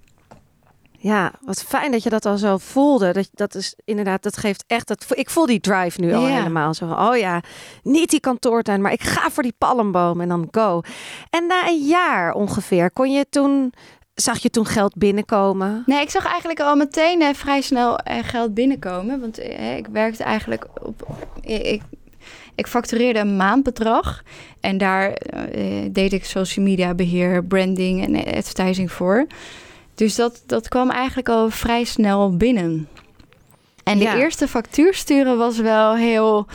Ja, 1.00 1.32
wat 1.42 1.64
fijn 1.64 1.92
dat 1.92 2.04
je 2.04 2.10
dat 2.10 2.26
al 2.26 2.38
zo 2.38 2.58
voelde. 2.58 3.14
Dat, 3.14 3.30
dat 3.34 3.56
is 3.56 3.76
inderdaad, 3.86 4.24
dat 4.24 4.38
geeft 4.38 4.64
echt. 4.68 4.88
Dat, 4.88 5.06
ik 5.10 5.30
voel 5.30 5.46
die 5.46 5.60
drive 5.60 6.02
nu 6.02 6.14
al 6.14 6.28
Ja. 6.28 6.36
helemaal. 6.36 6.74
Zo 6.74 6.86
oh 6.86 7.18
ja, 7.18 7.42
niet 7.84 8.10
die 8.10 8.20
kantoortuin, 8.20 8.82
maar 8.82 8.92
ik 8.92 9.02
ga 9.04 9.30
voor 9.30 9.44
die 9.44 9.56
palmboom 9.58 10.22
en 10.22 10.28
dan 10.28 10.48
go. 10.52 10.82
En 11.30 11.46
na 11.48 11.68
een 11.68 11.86
jaar 11.86 12.34
ongeveer, 12.34 12.92
kon 12.92 13.12
je 13.12 13.26
toen, 13.30 13.74
zag 14.22 14.38
je 14.40 14.50
toen 14.50 14.66
geld 14.66 14.96
binnenkomen? 14.96 15.84
Nee, 15.86 16.02
ik 16.02 16.10
zag 16.10 16.26
eigenlijk 16.26 16.60
al 16.60 16.76
meteen 16.76 17.22
eh, 17.22 17.34
vrij 17.34 17.62
snel 17.62 17.98
eh, 17.98 18.18
geld 18.24 18.54
binnenkomen. 18.54 19.20
Want 19.20 19.38
eh, 19.40 19.78
ik 19.78 19.88
werkte 19.92 20.24
eigenlijk 20.24 20.68
op. 20.82 21.08
Ik, 21.42 21.82
ik 22.56 22.68
factureerde 22.68 23.20
een 23.20 23.36
maandbedrag. 23.36 24.24
En 24.60 24.78
daar 24.78 25.12
eh, 25.12 25.64
deed 25.92 26.14
ik 26.14 26.26
social 26.26 26.66
media 26.66 26.94
beheer, 26.94 27.44
branding 27.44 28.04
en 28.06 28.36
advertising 28.36 28.92
voor. 28.92 29.28
Dus 29.96 30.16
dat, 30.16 30.44
dat 30.46 30.68
kwam 30.68 30.90
eigenlijk 30.90 31.30
al 31.30 31.50
vrij 31.50 31.84
snel 31.84 32.38
binnen. 32.38 32.88
En 33.84 33.98
de 33.98 34.04
Ja. 34.04 34.16
eerste 34.18 34.48
factuur 34.48 34.94
sturen 34.94 35.38
was 35.38 35.58
wel 35.58 35.96
heel 35.96 36.46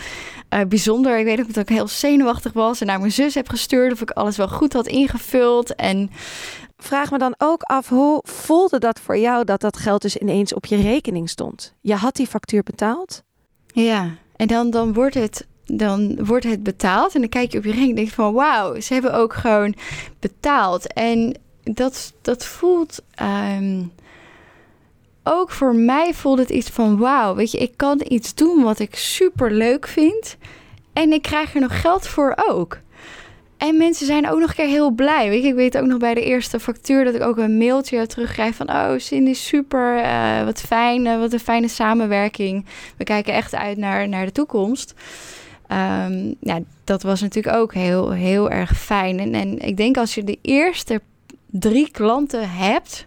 bijzonder. 0.69 1.19
Ik 1.19 1.25
weet 1.25 1.41
ook 1.41 1.55
dat 1.55 1.69
ik 1.69 1.77
heel 1.77 1.89
zenuwachtig 1.89 2.53
was 2.53 2.81
en 2.81 2.87
naar 2.87 2.99
mijn 2.99 3.13
zus 3.13 3.35
heb 3.35 3.49
gestuurd 3.49 3.93
of 3.93 4.01
ik 4.01 4.11
alles 4.11 4.37
wel 4.37 4.49
goed 4.49 4.73
had 4.73 4.87
ingevuld. 4.87 5.75
En 5.75 6.11
Vraag 6.83 7.11
me 7.11 7.19
dan 7.19 7.35
ook 7.39 7.63
af, 7.63 7.89
hoe 7.89 8.21
voelde 8.25 8.79
dat 8.79 9.01
voor 9.01 9.19
jou 9.19 9.45
dat 9.45 9.61
dat 9.61 9.77
geld 9.77 10.03
dus 10.03 10.17
ineens 10.17 10.55
op 10.55 10.67
je 10.67 10.77
rekening 10.77 11.29
stond? 11.29 11.75
Je 11.81 11.95
had 11.95 12.17
die 12.17 12.27
factuur 12.27 12.63
betaald? 12.63 13.23
Ja, 13.67 14.11
en 14.37 14.47
dan, 14.47 14.71
dan, 14.71 14.93
wordt 14.93 15.15
het, 15.15 15.47
dan 15.65 16.25
wordt 16.25 16.45
het 16.45 16.63
betaald. 16.63 17.15
En 17.15 17.21
dan 17.21 17.29
kijk 17.29 17.53
je 17.53 17.59
op 17.59 17.65
je 17.65 17.73
ring 17.73 17.89
en 17.89 17.95
denk 17.95 18.09
van... 18.09 18.33
wauw, 18.33 18.81
ze 18.81 18.93
hebben 18.93 19.15
ook 19.15 19.33
gewoon 19.35 19.75
betaald. 20.19 20.93
En 20.93 21.39
dat, 21.63 22.13
dat 22.23 22.45
voelt... 22.45 23.03
ehm, 23.15 23.83
ook 25.25 25.51
voor 25.51 25.75
mij 25.75 26.15
voelt 26.15 26.39
het 26.39 26.51
iets 26.51 26.71
van... 26.71 26.99
wauw, 26.99 27.35
weet 27.35 27.51
je, 27.51 27.59
ik 27.59 27.77
kan 27.77 28.01
iets 28.09 28.35
doen 28.35 28.63
wat 28.63 28.79
ik 28.79 28.97
super 28.97 29.53
leuk 29.53 29.87
vind. 29.87 30.37
En 30.93 31.13
ik 31.13 31.23
krijg 31.23 31.55
er 31.55 31.61
nog 31.61 31.81
geld 31.81 32.07
voor 32.07 32.35
ook. 32.49 32.79
En 33.63 33.77
mensen 33.77 34.07
zijn 34.07 34.29
ook 34.29 34.39
nog 34.39 34.49
een 34.49 34.55
keer 34.55 34.67
heel 34.67 34.91
blij. 34.91 35.29
Weet 35.29 35.43
je, 35.43 35.49
ik 35.49 35.55
weet 35.55 35.79
ook 35.79 35.87
nog 35.87 35.99
bij 35.99 36.15
de 36.15 36.25
eerste 36.25 36.61
factuur 36.61 37.05
dat 37.05 37.15
ik 37.15 37.23
ook 37.23 37.37
een 37.37 37.59
mailtje 37.59 38.07
terugkrijg 38.07 38.55
van... 38.55 38.71
Oh, 38.71 38.93
Cindy, 38.97 39.35
super, 39.35 39.99
eh, 39.99 40.45
wat 40.45 40.61
fijn, 40.61 41.07
eh, 41.07 41.19
wat 41.19 41.33
een 41.33 41.41
fijne 41.41 41.69
samenwerking. 41.69 42.65
We 42.97 43.05
kijken 43.05 43.35
echt 43.35 43.55
uit 43.55 43.77
naar, 43.77 44.09
naar 44.09 44.25
de 44.25 44.33
toekomst. 44.33 44.95
Ehm, 45.67 46.33
ja, 46.41 46.61
dat 46.85 47.03
was 47.03 47.21
natuurlijk 47.21 47.57
ook 47.57 47.75
heel, 47.75 48.11
heel 48.11 48.51
erg 48.51 48.79
fijn. 48.79 49.19
En, 49.19 49.35
en 49.35 49.59
ik 49.59 49.77
denk 49.77 49.97
als 49.97 50.15
je 50.15 50.25
de 50.25 50.39
eerste 50.41 51.01
drie 51.47 51.91
klanten 51.91 52.51
hebt... 52.51 53.07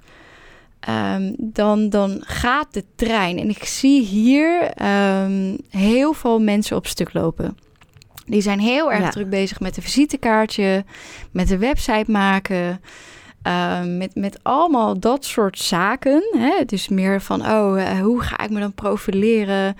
ehm, 0.79 1.33
dan, 1.37 1.89
dan 1.89 2.21
gaat 2.25 2.73
de 2.73 2.83
trein. 2.95 3.39
En 3.39 3.49
ik 3.49 3.63
zie 3.63 4.01
hier 4.01 4.61
ehm, 4.61 5.55
heel 5.69 6.13
veel 6.13 6.39
mensen 6.39 6.75
op 6.75 6.87
stuk 6.87 7.13
lopen. 7.13 7.64
Die 8.25 8.41
zijn 8.41 8.59
heel 8.59 8.91
erg 8.91 9.03
Ja. 9.03 9.09
druk 9.09 9.29
bezig 9.29 9.59
met 9.59 9.77
een 9.77 9.83
visitekaartje, 9.83 10.83
met 11.31 11.47
de 11.47 11.57
website 11.57 12.11
maken, 12.11 12.81
ehm, 13.41 13.97
met, 13.97 14.15
met 14.15 14.39
allemaal 14.41 14.99
dat 14.99 15.25
soort 15.25 15.59
zaken. 15.59 16.23
Hè? 16.37 16.65
Dus 16.65 16.87
meer 16.87 17.21
van, 17.21 17.41
oh, 17.41 17.81
eh, 17.81 17.99
hoe 17.99 18.21
ga 18.21 18.43
ik 18.43 18.49
me 18.49 18.59
dan 18.59 18.73
profileren? 18.73 19.75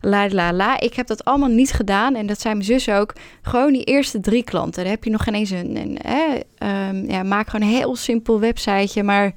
La 0.00 0.28
la 0.28 0.52
la. 0.52 0.80
Ik 0.80 0.94
heb 0.94 1.06
dat 1.06 1.24
allemaal 1.24 1.48
niet 1.48 1.72
gedaan. 1.72 2.14
En 2.14 2.26
dat 2.26 2.40
zei 2.40 2.54
mijn 2.54 2.66
zus 2.66 2.88
ook. 2.88 3.12
Gewoon 3.42 3.72
die 3.72 3.84
eerste 3.84 4.20
drie 4.20 4.42
klanten. 4.44 4.82
Daar 4.82 4.92
heb 4.92 5.04
je 5.04 5.10
nog 5.10 5.22
geen 5.22 5.34
eens 5.34 5.50
een. 5.50 5.76
een 5.76 5.98
hè? 6.02 6.40
ehm, 6.58 7.10
ja, 7.10 7.22
maak 7.22 7.48
gewoon 7.48 7.68
een 7.68 7.74
heel 7.74 7.96
simpel 7.96 8.40
websiteje. 8.40 9.02
Maar 9.02 9.32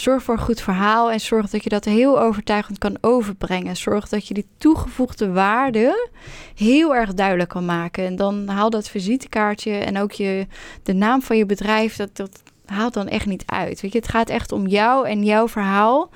zorg 0.00 0.22
voor 0.22 0.34
een 0.34 0.40
goed 0.40 0.60
verhaal. 0.60 1.10
En 1.10 1.20
zorg 1.20 1.50
dat 1.50 1.62
je 1.62 1.68
dat 1.68 1.84
heel 1.84 2.20
overtuigend 2.20 2.78
kan 2.78 2.98
overbrengen. 3.00 3.76
Zorg 3.76 4.08
dat 4.08 4.28
je 4.28 4.34
die 4.34 4.46
toegevoegde 4.58 5.32
waarde 5.32 6.08
heel 6.54 6.94
erg 6.94 7.14
duidelijk 7.14 7.48
kan 7.48 7.64
maken. 7.64 8.04
En 8.04 8.16
dan 8.16 8.48
haal 8.48 8.70
dat 8.70 8.88
visitekaartje 8.88 9.72
en 9.72 9.98
ook 9.98 10.12
je, 10.12 10.46
de 10.82 10.92
naam 10.92 11.22
van 11.22 11.36
je 11.36 11.46
bedrijf. 11.46 11.96
Dat, 11.96 12.16
dat 12.16 12.42
haalt 12.64 12.94
dan 12.94 13.08
echt 13.08 13.26
niet 13.26 13.44
uit. 13.46 13.80
Weet 13.80 13.92
je, 13.92 13.98
het 13.98 14.08
gaat 14.08 14.28
echt 14.28 14.52
om 14.52 14.66
jou 14.66 15.08
en 15.08 15.24
jouw 15.24 15.48
verhaal. 15.48 16.10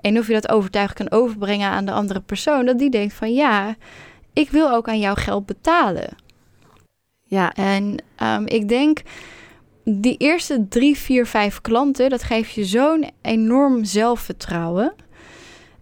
En 0.00 0.18
of 0.18 0.26
je 0.26 0.32
dat 0.32 0.48
overtuigend 0.48 0.98
kan 0.98 1.20
overbrengen 1.20 1.70
aan 1.70 1.84
de 1.84 1.92
andere 1.92 2.20
persoon. 2.20 2.66
Dat 2.66 2.78
die 2.78 2.90
denkt 2.90 3.14
van 3.14 3.34
ja, 3.34 3.76
ik 4.32 4.50
wil 4.50 4.70
ook 4.70 4.88
aan 4.88 5.00
jouw 5.00 5.14
geld 5.14 5.46
betalen. 5.46 6.16
Ja, 7.24 7.52
En 7.52 8.02
ehm, 8.16 8.46
ik 8.46 8.68
denk, 8.68 9.02
die 9.90 10.16
eerste 10.16 10.66
drie, 10.68 10.96
vier, 10.96 11.26
vijf 11.26 11.60
klanten, 11.60 12.10
dat 12.10 12.22
geeft 12.22 12.50
je 12.50 12.64
zo'n 12.64 13.10
enorm 13.22 13.84
zelfvertrouwen. 13.84 14.94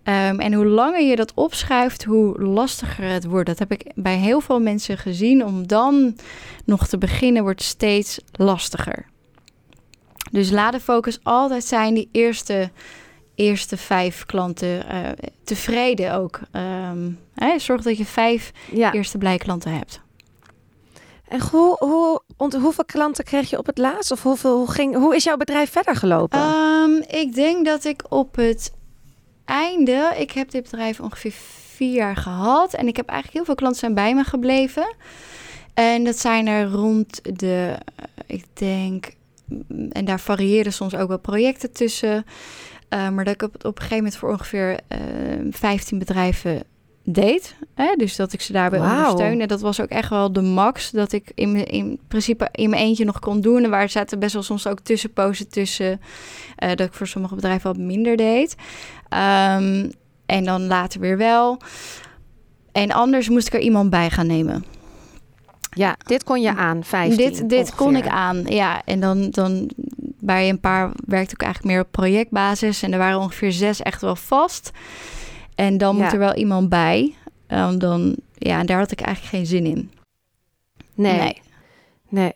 Ehm, 0.02 0.40
en 0.40 0.52
hoe 0.52 0.66
langer 0.66 1.02
je 1.02 1.16
dat 1.16 1.34
opschuift, 1.34 2.04
hoe 2.04 2.42
lastiger 2.42 3.04
het 3.04 3.24
wordt. 3.24 3.46
Dat 3.46 3.58
heb 3.58 3.72
ik 3.72 3.90
bij 3.94 4.16
heel 4.16 4.40
veel 4.40 4.60
mensen 4.60 4.98
gezien. 4.98 5.44
Om 5.44 5.66
dan 5.66 6.16
nog 6.64 6.86
te 6.86 6.98
beginnen, 6.98 7.42
wordt 7.42 7.62
steeds 7.62 8.20
lastiger. 8.32 9.06
Dus 10.30 10.50
laat 10.50 10.72
de 10.72 10.80
focus 10.80 11.18
altijd 11.22 11.64
zijn 11.64 11.94
die 11.94 12.08
eerste, 12.12 12.70
eerste 13.34 13.76
vijf 13.76 14.26
klanten 14.26 14.88
eh, 14.88 15.10
tevreden 15.44 16.14
ook. 16.14 16.40
Ehm, 16.50 17.10
hè, 17.34 17.58
zorg 17.58 17.82
dat 17.82 17.96
je 17.98 18.04
vijf 18.04 18.52
ja. 18.72 18.92
eerste 18.92 19.18
blij 19.18 19.36
klanten 19.36 19.72
hebt. 19.72 20.00
En 21.28 21.40
hoe, 21.50 21.76
hoe, 21.78 22.20
hoeveel 22.36 22.84
klanten 22.84 23.24
kreeg 23.24 23.50
je 23.50 23.58
op 23.58 23.66
het 23.66 23.78
laatst? 23.78 24.10
Of 24.10 24.22
hoeveel, 24.22 24.56
hoe, 24.56 24.70
ging, 24.70 24.94
hoe 24.96 25.14
is 25.14 25.24
jouw 25.24 25.36
bedrijf 25.36 25.70
verder 25.70 25.96
gelopen? 25.96 26.38
Ehm, 26.38 26.90
ik 27.06 27.34
denk 27.34 27.64
dat 27.64 27.84
ik 27.84 28.02
op 28.08 28.36
het 28.36 28.72
einde, 29.44 30.14
ik 30.18 30.30
heb 30.30 30.50
dit 30.50 30.62
bedrijf 30.62 31.00
ongeveer 31.00 31.32
vier 31.74 31.94
jaar 31.94 32.16
gehad 32.16 32.74
en 32.74 32.88
ik 32.88 32.96
heb 32.96 33.06
eigenlijk 33.06 33.36
heel 33.36 33.44
veel 33.44 33.54
klanten 33.54 33.80
zijn 33.80 33.94
bij 33.94 34.14
me 34.14 34.24
gebleven. 34.24 34.94
En 35.74 36.04
dat 36.04 36.18
zijn 36.18 36.46
er 36.46 36.70
rond 36.70 37.38
de, 37.38 37.76
eh, 37.96 38.04
ik 38.26 38.44
denk, 38.52 39.12
mm, 39.44 39.90
en 39.90 40.04
daar 40.04 40.20
varieerden 40.20 40.72
soms 40.72 40.94
ook 40.94 41.08
wel 41.08 41.18
projecten 41.18 41.72
tussen. 41.72 42.24
Eh, 42.88 43.08
maar 43.08 43.24
dat 43.24 43.34
ik 43.34 43.42
op, 43.42 43.54
op 43.54 43.64
een 43.64 43.72
gegeven 43.74 43.96
moment 43.96 44.16
voor 44.16 44.30
ongeveer 44.30 44.78
eh 44.88 44.98
15 45.50 45.98
bedrijven 45.98 46.62
deed. 47.08 47.54
Hè? 47.74 47.94
Dus 47.96 48.16
dat 48.16 48.32
ik 48.32 48.40
ze 48.40 48.52
daarbij 48.52 48.78
Wauw. 48.80 49.10
ondersteunde. 49.10 49.46
Dat 49.46 49.60
was 49.60 49.80
ook 49.80 49.88
echt 49.88 50.10
wel 50.10 50.32
de 50.32 50.40
max. 50.40 50.90
Dat 50.90 51.12
ik 51.12 51.32
in, 51.34 51.66
in 51.66 51.98
principe 52.08 52.48
in 52.52 52.70
mijn 52.70 52.82
eentje 52.82 53.04
nog 53.04 53.18
kon 53.18 53.40
doen. 53.40 53.64
En 53.64 53.70
waar 53.70 53.88
zaten 53.88 54.18
best 54.18 54.32
wel 54.32 54.42
soms 54.42 54.66
ook 54.66 54.80
tussenpozen 54.80 55.48
tussen. 55.48 56.00
eh, 56.56 56.68
dat 56.68 56.86
ik 56.86 56.92
voor 56.94 57.06
sommige 57.06 57.34
bedrijven 57.34 57.70
wat 57.72 57.80
minder 57.82 58.16
deed. 58.16 58.54
Ehm, 59.08 59.90
en 60.26 60.44
dan 60.44 60.66
later 60.66 61.00
weer 61.00 61.16
wel. 61.16 61.58
En 62.72 62.90
anders 62.92 63.28
moest 63.28 63.46
ik 63.46 63.54
er 63.54 63.60
iemand 63.60 63.90
bij 63.90 64.10
gaan 64.10 64.26
nemen. 64.26 64.64
ja, 65.70 65.96
dit 66.06 66.24
kon 66.24 66.40
je 66.40 66.54
aan, 66.54 66.84
15 66.84 67.16
Dit, 67.16 67.48
dit 67.48 67.74
kon 67.74 67.96
ik 67.96 68.06
aan, 68.08 68.44
ja. 68.44 68.82
En 68.84 69.00
dan, 69.00 69.30
dan 69.30 69.70
bij 70.20 70.48
een 70.48 70.60
paar 70.60 70.90
werkte 71.06 71.34
ik 71.34 71.42
eigenlijk 71.42 71.74
meer 71.74 71.84
op 71.84 71.90
projectbasis. 71.90 72.82
En 72.82 72.92
er 72.92 72.98
waren 72.98 73.18
ongeveer 73.18 73.52
zes 73.52 73.82
echt 73.82 74.00
wel 74.00 74.16
vast. 74.16 74.70
En 75.56 75.78
dan 75.78 75.96
Ja. 75.96 76.02
moet 76.02 76.12
er 76.12 76.18
wel 76.18 76.34
iemand 76.34 76.68
bij. 76.68 77.14
Um, 77.48 77.78
dan, 77.78 78.16
ja, 78.34 78.58
en 78.60 78.66
daar 78.66 78.78
had 78.78 78.90
ik 78.90 79.00
eigenlijk 79.00 79.34
geen 79.34 79.46
zin 79.46 79.66
in. 79.66 79.90
Nee, 80.94 81.40
nee. 82.08 82.32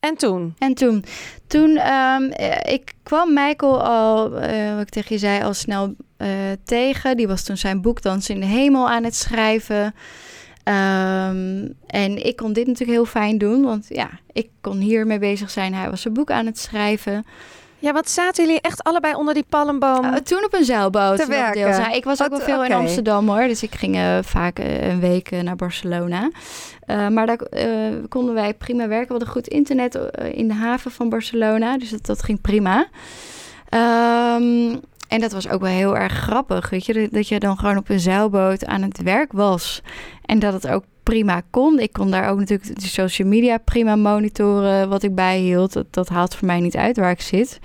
En 0.00 0.16
toen? 0.16 0.54
En 0.58 0.74
toen, 0.74 1.04
toen 1.46 1.92
um, 1.92 2.32
ik 2.62 2.94
kwam 3.02 3.32
Michael 3.34 3.82
al, 3.82 4.42
uh, 4.42 4.72
wat 4.72 4.82
ik 4.82 4.88
tegen 4.88 5.14
je 5.14 5.18
zei, 5.18 5.42
al 5.42 5.54
snel 5.54 5.94
tegen. 6.64 7.16
Die 7.16 7.28
was 7.28 7.42
toen 7.42 7.56
zijn 7.56 7.80
boek 7.80 8.02
Dans 8.02 8.28
in 8.28 8.40
de 8.40 8.46
Hemel 8.46 8.88
aan 8.88 9.04
het 9.04 9.14
schrijven. 9.14 9.94
Ehm, 10.68 11.68
en 11.86 12.26
ik 12.26 12.36
kon 12.36 12.52
dit 12.52 12.66
natuurlijk 12.66 12.98
heel 12.98 13.04
fijn 13.04 13.38
doen, 13.38 13.62
want 13.62 13.86
ja, 13.88 14.10
ik 14.32 14.48
kon 14.60 14.78
hiermee 14.78 15.18
bezig 15.18 15.50
zijn. 15.50 15.74
Hij 15.74 15.90
was 15.90 16.00
zijn 16.02 16.14
boek 16.14 16.30
aan 16.30 16.46
het 16.46 16.58
schrijven. 16.58 17.26
Ja, 17.78 17.92
wat 17.92 18.10
zaten 18.10 18.44
jullie 18.44 18.60
echt 18.60 18.82
allebei 18.82 19.14
onder 19.14 19.34
die 19.34 19.44
palmboom? 19.48 20.04
Uh, 20.04 20.14
toen 20.14 20.44
op 20.44 20.54
een 20.54 20.64
zeilboot. 20.64 21.16
Te 21.16 21.26
werken. 21.26 21.60
Ja, 21.60 21.92
ik 21.92 22.04
was 22.04 22.22
ook 22.22 22.30
wel 22.30 22.40
veel 22.40 22.64
in 22.64 22.72
Amsterdam 22.72 23.28
hoor. 23.28 23.46
Dus 23.46 23.62
ik 23.62 23.74
ging 23.74 23.96
uh, 23.96 24.18
vaak 24.22 24.58
uh, 24.58 24.88
een 24.88 25.00
week 25.00 25.30
naar 25.30 25.56
Barcelona. 25.56 26.30
maar 26.86 27.26
daar 27.26 27.38
konden 28.08 28.34
wij 28.34 28.54
prima 28.54 28.88
werken. 28.88 29.06
We 29.06 29.12
hadden 29.12 29.28
goed 29.28 29.48
internet 29.48 29.98
in 30.32 30.48
de 30.48 30.54
haven 30.54 30.90
van 30.90 31.08
Barcelona. 31.08 31.78
Dus 31.78 31.90
dat, 31.90 32.06
dat 32.06 32.22
ging 32.22 32.40
prima. 32.40 32.86
Um, 33.70 34.80
en 35.08 35.20
dat 35.20 35.32
was 35.32 35.48
ook 35.48 35.60
wel 35.60 35.70
heel 35.70 35.96
erg 35.96 36.12
grappig, 36.12 36.70
weet 36.70 36.86
je, 36.86 37.08
dat 37.10 37.28
je 37.28 37.38
dan 37.38 37.58
gewoon 37.58 37.76
op 37.76 37.88
een 37.88 38.00
zeilboot 38.00 38.66
aan 38.66 38.82
het 38.82 39.02
werk 39.02 39.32
was. 39.32 39.82
En 40.24 40.38
dat 40.38 40.52
het 40.52 40.68
ook 40.68 40.84
prima 41.02 41.42
kon. 41.50 41.78
Ik 41.78 41.92
kon 41.92 42.10
daar 42.10 42.30
ook 42.30 42.38
natuurlijk 42.38 42.80
de 42.80 42.88
social 42.88 43.28
media 43.28 43.58
prima 43.58 43.96
monitoren 43.96 44.88
wat 44.88 45.02
ik 45.02 45.14
bijhield. 45.14 45.72
Dat, 45.72 45.86
dat 45.90 46.08
haalt 46.08 46.34
voor 46.34 46.46
mij 46.46 46.60
niet 46.60 46.76
uit 46.76 46.96
waar 46.96 47.10
ik 47.10 47.20
zit. 47.20 47.58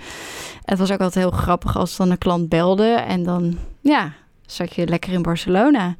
Het 0.62 0.78
was 0.78 0.92
ook 0.92 1.00
altijd 1.00 1.24
heel 1.24 1.38
grappig 1.38 1.76
als 1.76 1.96
dan 1.96 2.10
een 2.10 2.18
klant 2.18 2.48
belde 2.48 2.90
en 2.90 3.22
dan, 3.22 3.58
ja, 3.80 4.12
zat 4.46 4.74
je 4.74 4.86
lekker 4.86 5.12
in 5.12 5.22
Barcelona. 5.22 5.96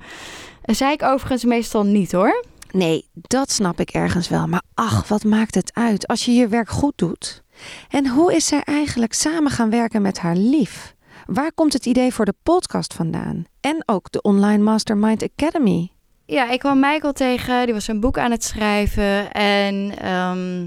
Dat 0.62 0.76
zei 0.76 0.92
ik 0.92 1.02
overigens 1.02 1.44
meestal 1.44 1.84
niet 1.84 2.12
hoor. 2.12 2.44
Nee, 2.70 3.08
dat 3.12 3.50
snap 3.50 3.80
ik 3.80 3.90
ergens 3.90 4.28
wel. 4.28 4.46
Maar 4.46 4.62
ach, 4.74 5.08
wat 5.08 5.24
maakt 5.24 5.54
het 5.54 5.70
uit 5.74 6.06
als 6.06 6.24
je 6.24 6.32
je 6.32 6.48
werk 6.48 6.68
goed 6.68 6.98
doet? 6.98 7.42
En 7.88 8.08
hoe 8.08 8.34
is 8.34 8.46
zij 8.46 8.60
eigenlijk 8.64 9.12
samen 9.12 9.50
gaan 9.50 9.70
werken 9.70 10.02
met 10.02 10.18
haar 10.18 10.36
lief? 10.36 10.93
Waar 11.26 11.52
komt 11.52 11.72
het 11.72 11.86
idee 11.86 12.12
voor 12.12 12.24
de 12.24 12.34
podcast 12.42 12.94
vandaan? 12.94 13.44
En 13.60 13.82
ook 13.86 14.10
de 14.10 14.22
Online 14.22 14.62
Mastermind 14.62 15.22
Academy? 15.22 15.90
Ja, 16.26 16.50
ik 16.50 16.58
kwam 16.58 16.80
Michael 16.80 17.12
tegen. 17.12 17.64
Die 17.64 17.74
was 17.74 17.88
een 17.88 18.00
boek 18.00 18.18
aan 18.18 18.30
het 18.30 18.44
schrijven. 18.44 19.32
En 19.32 19.98
ehm, 19.98 20.66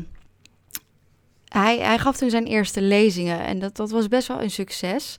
hij, 1.48 1.80
hij 1.80 1.98
gaf 1.98 2.18
toen 2.18 2.30
zijn 2.30 2.46
eerste 2.46 2.82
lezingen. 2.82 3.40
En 3.40 3.60
dat, 3.60 3.76
dat 3.76 3.92
was 3.92 4.08
best 4.08 4.28
wel 4.28 4.42
een 4.42 4.52
succes. 4.52 5.18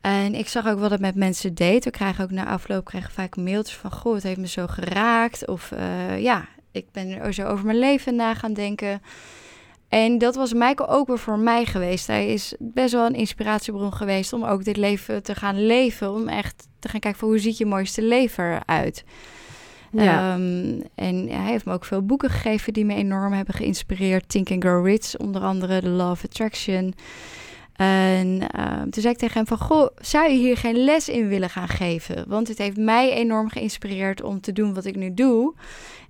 En 0.00 0.34
ik 0.34 0.48
zag 0.48 0.66
ook 0.66 0.78
wat 0.78 0.90
het 0.90 1.00
met 1.00 1.14
mensen 1.14 1.54
deed. 1.54 1.84
We 1.84 1.90
krijgen 1.90 2.24
ook 2.24 2.30
na 2.30 2.46
afloop 2.46 2.84
krijgen 2.84 3.12
vaak 3.12 3.36
mailtjes 3.36 3.76
van... 3.76 3.92
Goh, 3.92 4.14
het 4.14 4.22
heeft 4.22 4.40
me 4.40 4.48
zo 4.48 4.66
geraakt. 4.66 5.46
Of 5.46 5.70
uh, 5.70 6.20
ja, 6.20 6.48
ik 6.72 6.86
ben 6.92 7.08
er 7.08 7.34
zo 7.34 7.46
over 7.46 7.66
mijn 7.66 7.78
leven 7.78 8.14
na 8.14 8.34
gaan 8.34 8.52
denken... 8.52 9.02
En 9.88 10.18
dat 10.18 10.34
was 10.34 10.52
Michael 10.52 10.88
ook 10.88 11.06
weer 11.06 11.18
voor 11.18 11.38
mij 11.38 11.64
geweest. 11.64 12.06
Hij 12.06 12.28
is 12.28 12.54
best 12.58 12.92
wel 12.92 13.06
een 13.06 13.14
inspiratiebron 13.14 13.92
geweest 13.92 14.32
om 14.32 14.44
ook 14.44 14.64
dit 14.64 14.76
leven 14.76 15.22
te 15.22 15.34
gaan 15.34 15.66
leven. 15.66 16.12
Om 16.12 16.28
echt 16.28 16.68
te 16.78 16.88
gaan 16.88 17.00
kijken 17.00 17.20
van 17.20 17.28
hoe 17.28 17.38
ziet 17.38 17.58
je 17.58 17.66
mooiste 17.66 18.02
leven 18.02 18.44
eruit. 18.44 19.04
Ja. 19.92 20.34
Um, 20.34 20.82
en 20.94 21.28
hij 21.28 21.50
heeft 21.50 21.64
me 21.64 21.72
ook 21.72 21.84
veel 21.84 22.02
boeken 22.02 22.30
gegeven 22.30 22.72
die 22.72 22.84
me 22.84 22.94
enorm 22.94 23.32
hebben 23.32 23.54
geïnspireerd. 23.54 24.28
Think 24.28 24.50
and 24.50 24.64
Grow 24.64 24.86
Rich, 24.86 25.16
onder 25.16 25.42
andere 25.42 25.80
The 25.80 25.88
Law 25.88 26.10
of 26.10 26.24
Attraction. 26.24 26.94
En 27.78 28.26
um, 28.60 28.90
toen 28.90 29.02
zei 29.02 29.14
ik 29.14 29.18
tegen 29.18 29.36
hem 29.36 29.46
van, 29.46 29.58
goh, 29.58 29.88
zou 30.00 30.28
je 30.30 30.38
hier 30.38 30.56
geen 30.56 30.76
les 30.76 31.08
in 31.08 31.28
willen 31.28 31.50
gaan 31.50 31.68
geven? 31.68 32.24
Want 32.28 32.48
het 32.48 32.58
heeft 32.58 32.76
mij 32.76 33.12
enorm 33.12 33.48
geïnspireerd 33.48 34.22
om 34.22 34.40
te 34.40 34.52
doen 34.52 34.74
wat 34.74 34.84
ik 34.84 34.96
nu 34.96 35.14
doe. 35.14 35.54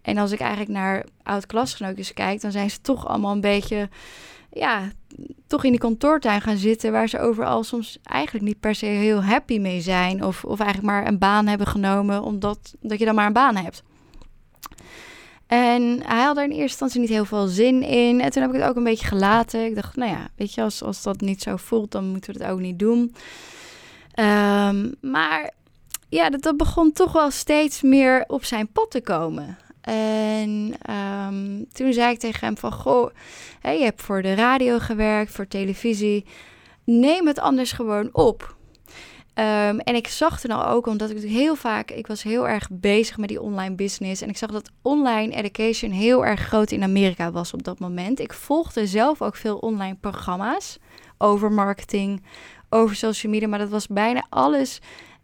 En 0.02 0.18
als 0.18 0.32
ik 0.32 0.40
eigenlijk 0.40 0.70
naar 0.70 1.04
oud-klasgenootjes 1.22 2.12
kijk, 2.12 2.40
dan 2.40 2.52
zijn 2.52 2.70
ze 2.70 2.80
toch 2.80 3.06
allemaal 3.06 3.32
een 3.32 3.40
beetje, 3.40 3.88
ja, 4.50 4.90
toch 5.46 5.64
in 5.64 5.70
die 5.70 5.80
kantoortuin 5.80 6.40
gaan 6.40 6.56
zitten, 6.56 6.92
waar 6.92 7.08
ze 7.08 7.18
overal 7.18 7.64
soms 7.64 7.98
eigenlijk 8.02 8.44
niet 8.44 8.60
per 8.60 8.74
se 8.74 8.86
heel 8.86 9.24
happy 9.24 9.58
mee 9.58 9.80
zijn. 9.80 10.24
Of, 10.24 10.44
of 10.44 10.60
eigenlijk 10.60 10.92
maar 10.92 11.06
een 11.06 11.18
baan 11.18 11.46
hebben 11.46 11.66
genomen, 11.66 12.22
omdat 12.22 12.74
dat 12.80 12.98
je 12.98 13.04
dan 13.04 13.14
maar 13.14 13.26
een 13.26 13.32
baan 13.32 13.56
hebt. 13.56 13.82
En 15.48 16.00
hij 16.04 16.22
had 16.22 16.36
er 16.36 16.44
in 16.44 16.50
eerste 16.50 16.62
instantie 16.62 17.00
niet 17.00 17.08
heel 17.08 17.24
veel 17.24 17.46
zin 17.46 17.82
in. 17.82 18.20
En 18.20 18.30
toen 18.30 18.42
heb 18.42 18.54
ik 18.54 18.60
het 18.60 18.68
ook 18.68 18.76
een 18.76 18.84
beetje 18.84 19.06
gelaten. 19.06 19.64
Ik 19.64 19.74
dacht, 19.74 19.96
nou 19.96 20.10
ja, 20.10 20.28
weet 20.36 20.54
je, 20.54 20.62
als, 20.62 20.82
als 20.82 21.02
dat 21.02 21.20
niet 21.20 21.42
zo 21.42 21.56
voelt, 21.56 21.90
dan 21.90 22.04
moeten 22.04 22.34
we 22.34 22.42
het 22.42 22.52
ook 22.52 22.60
niet 22.60 22.78
doen. 22.78 23.14
Um, 24.14 24.94
maar 25.00 25.52
ja, 26.08 26.30
dat, 26.30 26.42
dat 26.42 26.56
begon 26.56 26.92
toch 26.92 27.12
wel 27.12 27.30
steeds 27.30 27.82
meer 27.82 28.24
op 28.26 28.44
zijn 28.44 28.68
pad 28.72 28.90
te 28.90 29.00
komen. 29.00 29.58
En 29.80 30.74
um, 30.90 31.66
toen 31.72 31.92
zei 31.92 32.12
ik 32.12 32.18
tegen 32.18 32.46
hem 32.46 32.56
van, 32.56 32.72
goh, 32.72 33.10
je 33.62 33.68
hebt 33.68 34.02
voor 34.02 34.22
de 34.22 34.34
radio 34.34 34.78
gewerkt, 34.78 35.32
voor 35.32 35.48
televisie. 35.48 36.24
Neem 36.84 37.26
het 37.26 37.38
anders 37.38 37.72
gewoon 37.72 38.08
op. 38.12 38.56
Um, 39.38 39.78
en 39.80 39.94
ik 39.94 40.08
zag 40.08 40.40
toen 40.40 40.50
al 40.50 40.66
ook, 40.66 40.86
omdat 40.86 41.10
ik 41.10 41.22
heel 41.22 41.54
vaak, 41.54 41.90
ik 41.90 42.06
was 42.06 42.22
heel 42.22 42.48
erg 42.48 42.68
bezig 42.72 43.16
met 43.16 43.28
die 43.28 43.40
online 43.40 43.74
business. 43.74 44.22
En 44.22 44.28
ik 44.28 44.36
zag 44.36 44.50
dat 44.50 44.70
online 44.82 45.34
education 45.34 45.90
heel 45.90 46.26
erg 46.26 46.40
groot 46.40 46.70
in 46.70 46.82
Amerika 46.82 47.30
was 47.30 47.52
op 47.52 47.62
dat 47.62 47.78
moment. 47.78 48.20
Ik 48.20 48.32
volgde 48.32 48.86
zelf 48.86 49.22
ook 49.22 49.36
veel 49.36 49.56
online 49.56 49.96
programma's 50.00 50.78
over 51.18 51.52
marketing, 51.52 52.22
over 52.68 52.96
social 52.96 53.32
media. 53.32 53.48
Maar 53.48 53.58
dat 53.58 53.68
was 53.68 53.86
bijna 53.86 54.26
alles, 54.28 54.80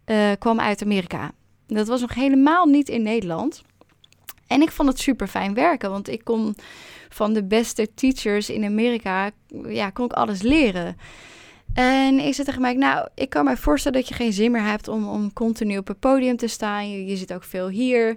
uh, 0.07 0.31
kwam 0.39 0.61
uit 0.61 0.83
Amerika. 0.83 1.33
Dat 1.67 1.87
was 1.87 2.01
nog 2.01 2.15
helemaal 2.15 2.67
niet 2.67 2.89
in 2.89 3.03
Nederland. 3.03 3.63
En 4.47 4.63
ik 4.63 4.71
vond 4.71 4.89
het 4.89 4.99
super 4.99 5.27
fijn 5.27 5.55
werken, 5.55 5.91
want 5.91 6.09
ik 6.09 6.25
kon 6.25 6.57
van 7.09 7.33
de 7.33 7.45
beste 7.45 7.89
teachers 7.95 8.51
in 8.51 8.65
Amerika, 8.65 9.31
ja, 9.67 9.91
kon 9.91 10.05
ik 10.05 10.13
alles 10.13 10.43
leren. 10.43 10.97
En 11.75 12.19
ik 12.19 12.35
zei 12.35 12.47
tegen 12.47 12.61
mij, 12.61 12.75
nou, 12.75 13.09
ik 13.15 13.29
kan 13.29 13.45
me 13.45 13.57
voorstellen 13.57 13.99
dat 13.99 14.09
je 14.09 14.15
geen 14.15 14.33
zin 14.33 14.51
meer 14.51 14.63
hebt 14.63 14.89
om, 14.89 15.09
om 15.09 15.33
continu 15.33 15.79
op 15.79 15.89
het 15.89 15.99
podium 15.99 16.37
te 16.37 16.47
staan. 16.47 16.91
Je, 16.91 17.07
je 17.07 17.17
zit 17.17 17.33
ook 17.33 17.45
veel 17.45 17.69
hier. 17.69 18.17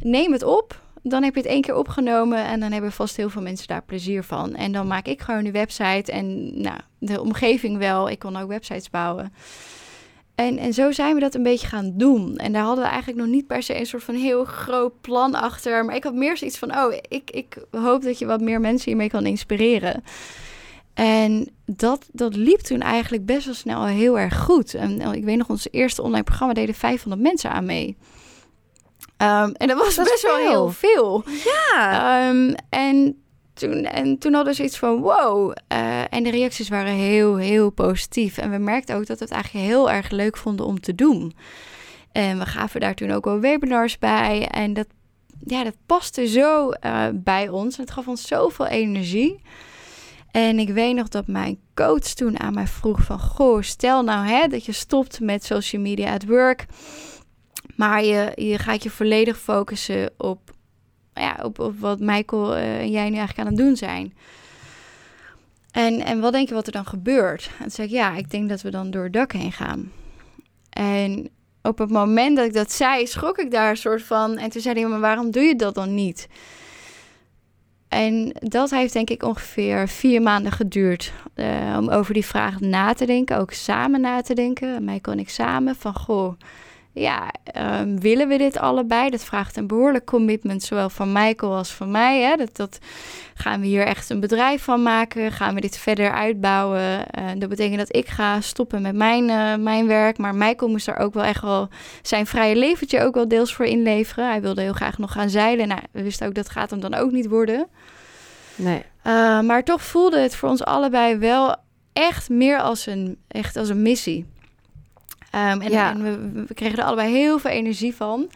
Neem 0.00 0.32
het 0.32 0.42
op. 0.42 0.82
Dan 1.02 1.22
heb 1.22 1.34
je 1.34 1.40
het 1.40 1.48
één 1.48 1.60
keer 1.60 1.76
opgenomen 1.76 2.44
en 2.44 2.60
dan 2.60 2.72
hebben 2.72 2.92
vast 2.92 3.16
heel 3.16 3.30
veel 3.30 3.42
mensen 3.42 3.66
daar 3.66 3.82
plezier 3.82 4.24
van. 4.24 4.54
En 4.54 4.72
dan 4.72 4.86
maak 4.86 5.06
ik 5.06 5.20
gewoon 5.20 5.44
een 5.44 5.52
website 5.52 6.12
en 6.12 6.60
nou, 6.60 6.78
de 6.98 7.20
omgeving 7.20 7.78
wel. 7.78 8.10
Ik 8.10 8.18
kon 8.18 8.36
ook 8.36 8.48
websites 8.48 8.90
bouwen. 8.90 9.32
En, 10.34 10.58
en 10.58 10.72
zo 10.72 10.92
zijn 10.92 11.14
we 11.14 11.20
dat 11.20 11.34
een 11.34 11.42
beetje 11.42 11.66
gaan 11.66 11.92
doen. 11.96 12.36
En 12.36 12.52
daar 12.52 12.62
hadden 12.62 12.84
we 12.84 12.90
eigenlijk 12.90 13.20
nog 13.20 13.28
niet 13.28 13.46
per 13.46 13.62
se 13.62 13.78
een 13.78 13.86
soort 13.86 14.02
van 14.02 14.14
heel 14.14 14.44
groot 14.44 15.00
plan 15.00 15.34
achter. 15.34 15.84
Maar 15.84 15.94
ik 15.94 16.04
had 16.04 16.14
meer 16.14 16.36
zoiets 16.36 16.58
van: 16.58 16.76
oh, 16.76 16.94
ik, 17.08 17.30
ik 17.30 17.56
hoop 17.70 18.02
dat 18.02 18.18
je 18.18 18.26
wat 18.26 18.40
meer 18.40 18.60
mensen 18.60 18.88
hiermee 18.88 19.08
kan 19.08 19.26
inspireren. 19.26 20.04
En 21.00 21.48
dat, 21.66 22.08
dat 22.12 22.36
liep 22.36 22.60
toen 22.60 22.80
eigenlijk 22.80 23.26
best 23.26 23.44
wel 23.44 23.54
snel 23.54 23.86
heel 23.86 24.18
erg 24.18 24.38
goed. 24.38 24.74
En 24.74 25.00
ik 25.00 25.24
weet 25.24 25.36
nog, 25.36 25.48
ons 25.48 25.68
eerste 25.70 26.02
online 26.02 26.22
programma 26.22 26.54
deden 26.54 26.74
500 26.74 27.22
mensen 27.22 27.50
aan 27.50 27.64
mee. 27.64 27.96
Um, 29.18 29.52
en 29.52 29.68
dat 29.68 29.78
was 29.78 29.96
best 29.96 30.22
wel 30.22 30.36
heel 30.36 30.70
veel. 30.70 31.24
Ja. 31.44 32.28
Um, 32.28 32.54
en 32.68 33.22
toen, 33.54 33.84
en 33.84 34.18
toen 34.18 34.34
hadden 34.34 34.54
ze 34.54 34.64
iets 34.64 34.78
van 34.78 35.00
wow. 35.00 35.56
Uh, 35.72 36.14
en 36.14 36.22
de 36.22 36.30
reacties 36.30 36.68
waren 36.68 36.92
heel, 36.92 37.36
heel 37.36 37.70
positief. 37.70 38.38
En 38.38 38.50
we 38.50 38.58
merkten 38.58 38.96
ook 38.96 39.06
dat 39.06 39.18
we 39.18 39.24
het 39.24 39.34
eigenlijk 39.34 39.66
heel 39.66 39.90
erg 39.90 40.10
leuk 40.10 40.36
vonden 40.36 40.66
om 40.66 40.80
te 40.80 40.94
doen. 40.94 41.34
En 42.12 42.38
we 42.38 42.46
gaven 42.46 42.80
daar 42.80 42.94
toen 42.94 43.10
ook 43.10 43.24
wel 43.24 43.40
webinars 43.40 43.98
bij. 43.98 44.48
En 44.48 44.72
dat, 44.72 44.86
ja, 45.44 45.64
dat 45.64 45.76
paste 45.86 46.26
zo 46.26 46.70
uh, 46.84 47.06
bij 47.14 47.48
ons. 47.48 47.76
En 47.76 47.82
het 47.82 47.92
gaf 47.92 48.08
ons 48.08 48.26
zoveel 48.26 48.66
energie. 48.66 49.40
En 50.30 50.58
ik 50.58 50.68
weet 50.68 50.94
nog 50.94 51.08
dat 51.08 51.26
mijn 51.26 51.58
coach 51.74 51.98
toen 51.98 52.40
aan 52.40 52.54
mij 52.54 52.66
vroeg 52.66 53.02
van... 53.02 53.20
Goh, 53.20 53.62
stel 53.62 54.02
nou 54.02 54.26
hè, 54.26 54.46
dat 54.46 54.64
je 54.64 54.72
stopt 54.72 55.20
met 55.20 55.44
social 55.44 55.82
media 55.82 56.14
at 56.14 56.26
work... 56.26 56.66
maar 57.76 58.04
je, 58.04 58.32
je 58.34 58.58
gaat 58.58 58.82
je 58.82 58.90
volledig 58.90 59.38
focussen 59.38 60.10
op 60.16 60.50
ja, 61.14 61.38
op, 61.42 61.58
op 61.58 61.78
wat 61.78 62.00
Michael 62.00 62.56
uh, 62.56 62.78
en 62.78 62.90
jij 62.90 63.10
nu 63.10 63.16
eigenlijk 63.16 63.38
aan 63.38 63.54
het 63.54 63.56
doen 63.56 63.76
zijn. 63.76 64.14
En, 65.70 66.04
en 66.04 66.20
wat 66.20 66.32
denk 66.32 66.48
je 66.48 66.54
wat 66.54 66.66
er 66.66 66.72
dan 66.72 66.86
gebeurt? 66.86 67.50
En 67.52 67.62
toen 67.62 67.70
zei 67.70 67.86
ik, 67.86 67.92
ja, 67.92 68.16
ik 68.16 68.30
denk 68.30 68.48
dat 68.48 68.62
we 68.62 68.70
dan 68.70 68.90
door 68.90 69.04
het 69.04 69.12
dak 69.12 69.32
heen 69.32 69.52
gaan. 69.52 69.92
En 70.70 71.30
op 71.62 71.78
het 71.78 71.90
moment 71.90 72.36
dat 72.36 72.46
ik 72.46 72.52
dat 72.52 72.72
zei, 72.72 73.06
schrok 73.06 73.38
ik 73.38 73.50
daar 73.50 73.70
een 73.70 73.76
soort 73.76 74.02
van. 74.02 74.38
En 74.38 74.50
toen 74.50 74.62
zei 74.62 74.80
hij, 74.80 74.88
maar 74.88 75.00
waarom 75.00 75.30
doe 75.30 75.42
je 75.42 75.56
dat 75.56 75.74
dan 75.74 75.94
niet? 75.94 76.28
En 77.90 78.32
dat 78.38 78.70
heeft 78.70 78.92
denk 78.92 79.10
ik 79.10 79.22
ongeveer 79.22 79.88
vier 79.88 80.22
maanden 80.22 80.52
geduurd 80.52 81.12
uh, 81.34 81.76
om 81.78 81.88
over 81.88 82.14
die 82.14 82.24
vraag 82.24 82.60
na 82.60 82.92
te 82.92 83.06
denken, 83.06 83.38
ook 83.38 83.52
samen 83.52 84.00
na 84.00 84.20
te 84.20 84.34
denken. 84.34 84.84
Michael 84.84 85.16
en 85.16 85.22
ik 85.22 85.30
samen 85.30 85.76
van, 85.76 85.94
goh, 85.94 86.32
ja, 87.00 87.30
um, 87.80 88.00
willen 88.00 88.28
we 88.28 88.38
dit 88.38 88.58
allebei? 88.58 89.10
Dat 89.10 89.24
vraagt 89.24 89.56
een 89.56 89.66
behoorlijk 89.66 90.04
commitment, 90.04 90.62
zowel 90.62 90.90
van 90.90 91.12
Michael 91.12 91.56
als 91.56 91.70
van 91.70 91.90
mij. 91.90 92.20
Hè? 92.20 92.36
Dat, 92.36 92.56
dat 92.56 92.78
gaan 93.34 93.60
we 93.60 93.66
hier 93.66 93.86
echt 93.86 94.10
een 94.10 94.20
bedrijf 94.20 94.62
van 94.62 94.82
maken? 94.82 95.32
Gaan 95.32 95.54
we 95.54 95.60
dit 95.60 95.78
verder 95.78 96.12
uitbouwen? 96.12 96.80
Uh, 96.80 97.24
dat 97.38 97.48
betekent 97.48 97.78
dat 97.78 97.96
ik 97.96 98.08
ga 98.08 98.40
stoppen 98.40 98.82
met 98.82 98.94
mijn, 98.94 99.28
uh, 99.28 99.56
mijn 99.56 99.86
werk. 99.86 100.18
Maar 100.18 100.34
Michael 100.34 100.70
moest 100.70 100.88
er 100.88 100.96
ook 100.96 101.14
wel 101.14 101.24
echt 101.24 101.42
wel 101.42 101.68
zijn 102.02 102.26
vrije 102.26 102.56
leventje 102.56 103.02
ook 103.02 103.14
wel 103.14 103.28
deels 103.28 103.54
voor 103.54 103.66
inleveren. 103.66 104.28
Hij 104.28 104.40
wilde 104.40 104.62
heel 104.62 104.72
graag 104.72 104.98
nog 104.98 105.12
gaan 105.12 105.30
zeilen. 105.30 105.68
Nou, 105.68 105.80
we 105.92 106.02
wisten 106.02 106.26
ook 106.26 106.34
dat 106.34 106.50
gaat 106.50 106.70
hem 106.70 106.80
dan 106.80 106.94
ook 106.94 107.10
niet 107.10 107.28
worden. 107.28 107.66
Nee. 108.56 108.82
Uh, 109.06 109.40
maar 109.40 109.64
toch 109.64 109.82
voelde 109.82 110.18
het 110.18 110.36
voor 110.36 110.48
ons 110.48 110.64
allebei 110.64 111.16
wel 111.16 111.56
echt 111.92 112.28
meer 112.28 112.58
als 112.58 112.86
een, 112.86 113.18
echt 113.28 113.56
als 113.56 113.68
een 113.68 113.82
missie. 113.82 114.26
Ehm, 115.30 115.60
en, 115.60 115.70
Ja. 115.70 115.90
en 115.90 116.02
we, 116.02 116.42
we 116.46 116.54
kregen 116.54 116.78
er 116.78 116.84
allebei 116.84 117.12
heel 117.12 117.38
veel 117.38 117.50
energie 117.50 117.94
van. 117.94 118.30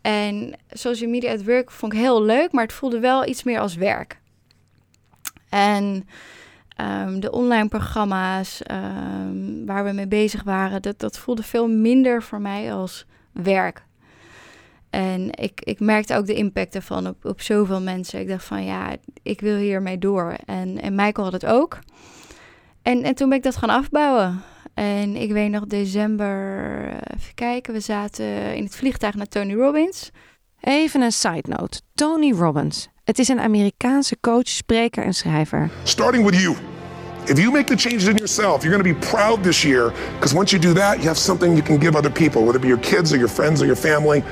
En 0.00 0.54
social 0.70 1.10
media 1.10 1.32
at 1.32 1.44
work 1.44 1.70
vond 1.70 1.92
ik 1.92 1.98
heel 1.98 2.22
leuk, 2.22 2.52
maar 2.52 2.64
het 2.64 2.72
voelde 2.72 3.00
wel 3.00 3.26
iets 3.26 3.42
meer 3.42 3.58
als 3.60 3.74
werk. 3.74 4.20
En 5.48 6.08
ehm, 6.76 7.20
de 7.20 7.30
online 7.30 7.68
programma's 7.68 8.62
ehm, 8.62 9.64
waar 9.66 9.84
we 9.84 9.92
mee 9.92 10.06
bezig 10.08 10.42
waren, 10.42 10.82
dat, 10.82 10.98
dat 10.98 11.18
voelde 11.18 11.42
veel 11.42 11.68
minder 11.68 12.22
voor 12.22 12.40
mij 12.40 12.72
als 12.74 13.06
werk. 13.32 13.84
En 14.90 15.30
ik, 15.30 15.60
ik 15.60 15.80
merkte 15.80 16.16
ook 16.16 16.26
de 16.26 16.34
impact 16.34 16.74
ervan 16.74 17.06
op, 17.06 17.24
op 17.24 17.40
zoveel 17.40 17.80
mensen. 17.80 18.20
Ik 18.20 18.28
dacht 18.28 18.44
van 18.44 18.64
ja, 18.64 18.96
ik 19.22 19.40
wil 19.40 19.56
hiermee 19.56 19.98
door. 19.98 20.36
En, 20.46 20.80
en 20.80 20.94
Michael 20.94 21.24
had 21.24 21.32
het 21.42 21.46
ook. 21.46 21.78
En, 22.82 23.02
en 23.02 23.14
toen 23.14 23.28
ben 23.28 23.38
ik 23.38 23.44
dat 23.44 23.56
gaan 23.56 23.70
afbouwen. 23.70 24.42
En 24.74 25.16
ik 25.16 25.32
weet 25.32 25.50
nog 25.50 25.66
december, 25.66 26.66
eh, 26.88 27.16
even 27.18 27.34
kijken, 27.34 27.72
we 27.72 27.80
zaten 27.80 28.54
in 28.54 28.64
het 28.64 28.76
vliegtuig 28.76 29.14
naar 29.14 29.28
Tony 29.28 29.54
Robbins. 29.54 30.10
Even 30.60 31.00
een 31.00 31.12
side 31.12 31.44
note. 31.48 31.80
Tony 31.94 32.32
Robbins. 32.32 32.88
Het 33.04 33.18
is 33.18 33.28
een 33.28 33.40
Amerikaanse 33.40 34.16
coach, 34.20 34.48
spreker 34.48 35.04
en 35.04 35.14
schrijver. 35.14 35.70
starting 35.82 36.24
with 36.24 36.40
you. 36.40 36.56
If 37.26 37.38
you 37.38 37.52
make 37.52 37.64
the 37.64 37.76
changes 37.76 38.04
in 38.08 38.16
yourself, 38.16 38.62
you're 38.62 38.76
going 38.76 38.94
to 38.94 39.00
be 39.00 39.06
proud 39.06 39.42
this 39.42 39.62
year 39.62 39.92
because 40.14 40.34
once 40.34 40.56
you 40.56 40.62
do 40.62 40.72
that, 40.72 40.94
you 40.96 41.06
have 41.06 41.18
something 41.18 41.52
you 41.52 41.62
can 41.62 41.78
give 41.78 41.96
other 41.96 42.12
people, 42.12 42.42
whether 42.42 42.56
it 42.56 42.62
be 42.62 42.68
your 42.68 42.80
kids 42.80 43.12
or 43.12 43.16
your 43.16 43.30
friends 43.30 43.60
or 43.60 43.66
your 43.66 43.76
family. 43.76 44.22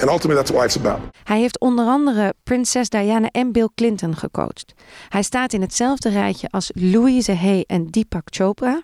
And 0.00 0.10
ultimately, 0.10 0.36
that's 0.36 0.50
what 0.50 0.62
life's 0.62 0.76
about. 0.76 1.00
Hij 1.24 1.38
heeft 1.38 1.60
onder 1.60 1.86
andere 1.86 2.34
prinses 2.42 2.88
Diana 2.88 3.28
en 3.30 3.52
Bill 3.52 3.68
Clinton 3.74 4.16
gecoacht. 4.16 4.74
Hij 5.08 5.22
staat 5.22 5.52
in 5.52 5.60
hetzelfde 5.60 6.08
rijtje 6.08 6.48
als 6.50 6.70
Louise 6.74 7.32
Hay 7.34 7.64
en 7.66 7.86
Deepak 7.90 8.22
Chopra. 8.24 8.82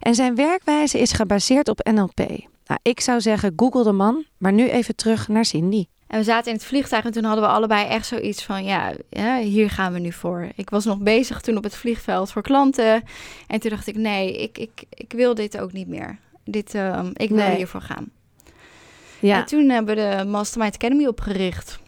En 0.00 0.14
zijn 0.14 0.34
werkwijze 0.34 0.98
is 0.98 1.12
gebaseerd 1.12 1.68
op 1.68 1.90
NLP. 1.92 2.18
Nou, 2.66 2.80
ik 2.82 3.00
zou 3.00 3.20
zeggen, 3.20 3.52
google 3.56 3.84
de 3.84 3.92
man, 3.92 4.24
maar 4.38 4.52
nu 4.52 4.68
even 4.68 4.96
terug 4.96 5.28
naar 5.28 5.44
Cindy. 5.44 5.84
En 6.06 6.18
we 6.18 6.24
zaten 6.24 6.50
in 6.52 6.56
het 6.56 6.66
vliegtuig 6.66 7.04
en 7.04 7.12
toen 7.12 7.24
hadden 7.24 7.44
we 7.44 7.50
allebei 7.50 7.86
echt 7.88 8.06
zoiets 8.06 8.44
van, 8.44 8.64
ja, 8.64 8.92
ja, 9.10 9.38
hier 9.38 9.70
gaan 9.70 9.92
we 9.92 9.98
nu 9.98 10.12
voor. 10.12 10.48
Ik 10.56 10.70
was 10.70 10.84
nog 10.84 10.98
bezig 10.98 11.40
toen 11.40 11.56
op 11.56 11.62
het 11.64 11.74
vliegveld 11.76 12.32
voor 12.32 12.42
klanten. 12.42 13.02
En 13.46 13.60
toen 13.60 13.70
dacht 13.70 13.86
ik, 13.86 13.96
nee, 13.96 14.36
ik, 14.42 14.58
ik, 14.58 14.82
ik 14.90 15.12
wil 15.12 15.34
dit 15.34 15.58
ook 15.58 15.72
niet 15.72 15.88
meer. 15.88 16.18
Dit, 16.44 16.74
ehm, 16.74 17.10
ik 17.14 17.28
wil 17.28 17.38
Nee. 17.38 17.56
hiervoor 17.56 17.80
gaan. 17.80 18.10
Ja. 19.22 19.36
En 19.36 19.44
toen 19.46 19.68
hebben 19.68 19.96
we 19.96 20.16
de 20.18 20.24
Mastermind 20.24 20.74
Academy 20.74 21.06
opgericht. 21.06 21.80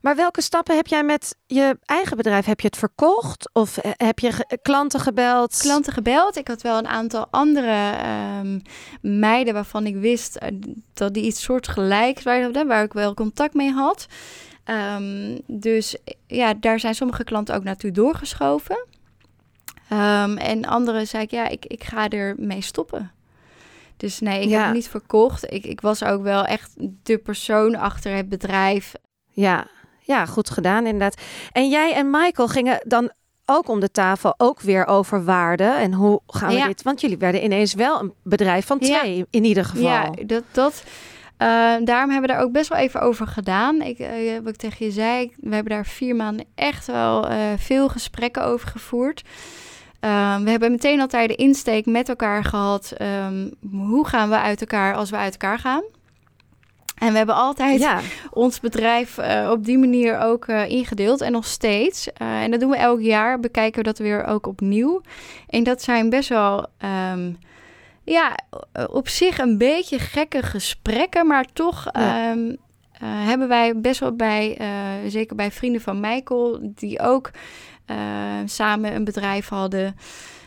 Maar 0.00 0.16
welke 0.16 0.42
stappen 0.42 0.76
heb 0.76 0.86
jij 0.86 1.04
met 1.04 1.36
je 1.46 1.78
eigen 1.84 2.16
bedrijf? 2.16 2.44
Heb 2.44 2.60
je 2.60 2.66
het 2.66 2.76
verkocht 2.76 3.50
of 3.52 3.78
eh, 3.78 3.90
heb 3.96 4.18
je 4.18 4.32
ge- 4.32 4.58
klanten 4.62 5.00
gebeld? 5.00 5.56
Klanten 5.58 5.92
gebeld. 5.92 6.36
Ik 6.36 6.48
had 6.48 6.62
wel 6.62 6.78
een 6.78 6.88
aantal 6.88 7.26
andere 7.30 7.92
ehm, 7.92 8.58
meiden 9.00 9.54
waarvan 9.54 9.86
ik 9.86 9.96
wist 9.96 10.36
eh, 10.36 10.48
dat 10.94 11.14
die 11.14 11.24
iets 11.24 11.42
soortgelijks 11.42 12.22
waren, 12.22 12.66
waar 12.66 12.84
ik 12.84 12.92
wel 12.92 13.14
contact 13.14 13.54
mee 13.54 13.70
had. 13.72 14.06
Ehm, 14.64 15.38
dus 15.46 15.96
ja, 16.26 16.54
daar 16.54 16.80
zijn 16.80 16.94
sommige 16.94 17.24
klanten 17.24 17.54
ook 17.54 17.64
naartoe 17.64 17.90
doorgeschoven. 17.90 18.86
Ehm, 19.88 20.36
en 20.36 20.64
andere 20.64 21.04
zei 21.04 21.22
ik, 21.22 21.30
ja, 21.30 21.48
ik, 21.48 21.66
ik 21.66 21.84
ga 21.84 22.08
er 22.08 22.34
mee 22.38 22.60
stoppen. 22.60 23.10
Dus 23.96 24.20
nee, 24.20 24.42
ik 24.42 24.48
Ja. 24.48 24.56
heb 24.56 24.64
het 24.64 24.74
niet 24.74 24.88
verkocht. 24.88 25.52
Ik, 25.52 25.64
ik 25.64 25.80
was 25.80 26.04
ook 26.04 26.22
wel 26.22 26.44
echt 26.44 26.72
de 27.02 27.18
persoon 27.18 27.74
achter 27.74 28.14
het 28.16 28.28
bedrijf. 28.28 28.92
Ja, 29.30 29.66
ja, 30.00 30.26
goed 30.26 30.50
gedaan 30.50 30.84
inderdaad. 30.86 31.20
En 31.52 31.68
jij 31.68 31.94
en 31.94 32.10
Michael 32.10 32.48
gingen 32.48 32.80
dan 32.86 33.12
ook 33.46 33.68
om 33.68 33.80
de 33.80 33.90
tafel 33.90 34.34
ook 34.36 34.60
weer 34.60 34.86
over 34.86 35.24
waarde 35.24 35.64
en 35.64 35.92
hoe 35.92 36.20
gaan 36.26 36.48
we 36.48 36.54
Ja. 36.54 36.66
dit? 36.66 36.82
Want 36.82 37.00
jullie 37.00 37.18
werden 37.18 37.44
ineens 37.44 37.74
wel 37.74 38.00
een 38.00 38.14
bedrijf 38.22 38.66
van 38.66 38.76
Ja. 38.80 38.98
twee 38.98 39.26
in 39.30 39.44
ieder 39.44 39.64
geval. 39.64 39.82
Ja, 39.88 40.10
dat, 40.26 40.42
dat, 40.52 40.84
eh, 41.36 41.48
daarom 41.84 42.10
hebben 42.10 42.20
we 42.20 42.26
daar 42.26 42.40
ook 42.42 42.52
best 42.52 42.68
wel 42.68 42.78
even 42.78 43.00
over 43.00 43.26
gedaan. 43.26 43.82
Ik, 43.82 43.98
eh, 43.98 44.38
wat 44.42 44.48
ik 44.52 44.56
tegen 44.56 44.86
je 44.86 44.92
zei, 44.92 45.32
we 45.36 45.54
hebben 45.54 45.72
daar 45.72 45.86
vier 45.86 46.16
maanden 46.16 46.46
echt 46.54 46.86
wel 46.86 47.28
eh, 47.28 47.38
veel 47.56 47.88
gesprekken 47.88 48.44
over 48.44 48.68
gevoerd. 48.68 49.22
Ehm, 50.04 50.42
we 50.44 50.50
hebben 50.50 50.70
meteen 50.70 51.00
altijd 51.00 51.28
de 51.28 51.34
insteek 51.34 51.86
met 51.86 52.08
elkaar 52.08 52.44
gehad. 52.44 52.92
ehm, 52.96 53.48
hoe 53.70 54.06
gaan 54.06 54.28
we 54.28 54.36
uit 54.38 54.60
elkaar 54.60 54.94
als 54.94 55.10
we 55.10 55.16
uit 55.16 55.32
elkaar 55.32 55.58
gaan? 55.58 55.82
En 56.98 57.10
we 57.10 57.16
hebben 57.16 57.34
altijd 57.34 57.80
Ja, 57.80 58.00
ons 58.30 58.60
bedrijf 58.60 59.18
eh, 59.18 59.48
op 59.50 59.64
die 59.64 59.78
manier 59.78 60.18
ook 60.18 60.46
eh, 60.46 60.68
ingedeeld 60.68 61.20
en 61.20 61.32
nog 61.32 61.46
steeds. 61.46 62.12
Eh, 62.12 62.42
en 62.42 62.50
dat 62.50 62.60
doen 62.60 62.70
we 62.70 62.76
elk 62.76 63.00
jaar, 63.00 63.40
bekijken 63.40 63.78
we 63.78 63.84
dat 63.84 63.98
weer 63.98 64.24
ook 64.24 64.46
opnieuw. 64.46 65.00
En 65.48 65.62
dat 65.62 65.82
zijn 65.82 66.10
best 66.10 66.28
wel, 66.28 66.66
ehm, 66.78 67.32
ja, 68.04 68.36
op 68.90 69.08
zich 69.08 69.38
een 69.38 69.58
beetje 69.58 69.98
gekke 69.98 70.42
gesprekken, 70.42 71.26
maar 71.26 71.44
toch 71.52 71.88
Ja. 71.92 72.34
hebben 73.00 73.48
wij 73.48 73.80
best 73.80 74.00
wel 74.00 74.16
bij, 74.16 74.58
zeker 75.06 75.36
bij 75.36 75.50
vrienden 75.50 75.80
van 75.80 76.00
Michael, 76.00 76.58
die 76.74 77.00
ook 77.00 77.30
samen 78.44 78.94
een 78.94 79.04
bedrijf 79.04 79.48
hadden, 79.48 79.96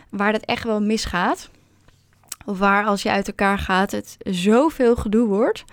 waar 0.10 0.32
dat 0.32 0.46
echt 0.46 0.64
wel 0.64 0.82
misgaat. 0.82 1.50
Of 2.46 2.60
waar 2.60 2.86
als 2.86 3.02
je 3.02 3.12
uit 3.12 3.28
elkaar 3.28 3.60
gaat 3.60 3.92
het 3.92 4.18
zoveel 4.20 4.96
gedoe 4.96 5.28
wordt. 5.28 5.64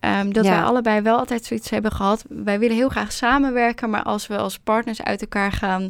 Ehm, 0.00 0.32
dat 0.32 0.44
Ja. 0.44 0.50
wij 0.50 0.62
allebei 0.62 1.00
wel 1.00 1.18
altijd 1.18 1.44
zoiets 1.44 1.70
hebben 1.70 1.92
gehad. 1.92 2.24
Wij 2.28 2.58
willen 2.58 2.76
heel 2.76 2.88
graag 2.88 3.12
samenwerken, 3.12 3.90
maar 3.90 4.02
als 4.02 4.26
we 4.26 4.36
als 4.36 4.58
partners 4.58 5.02
uit 5.02 5.20
elkaar 5.20 5.52
gaan, 5.52 5.88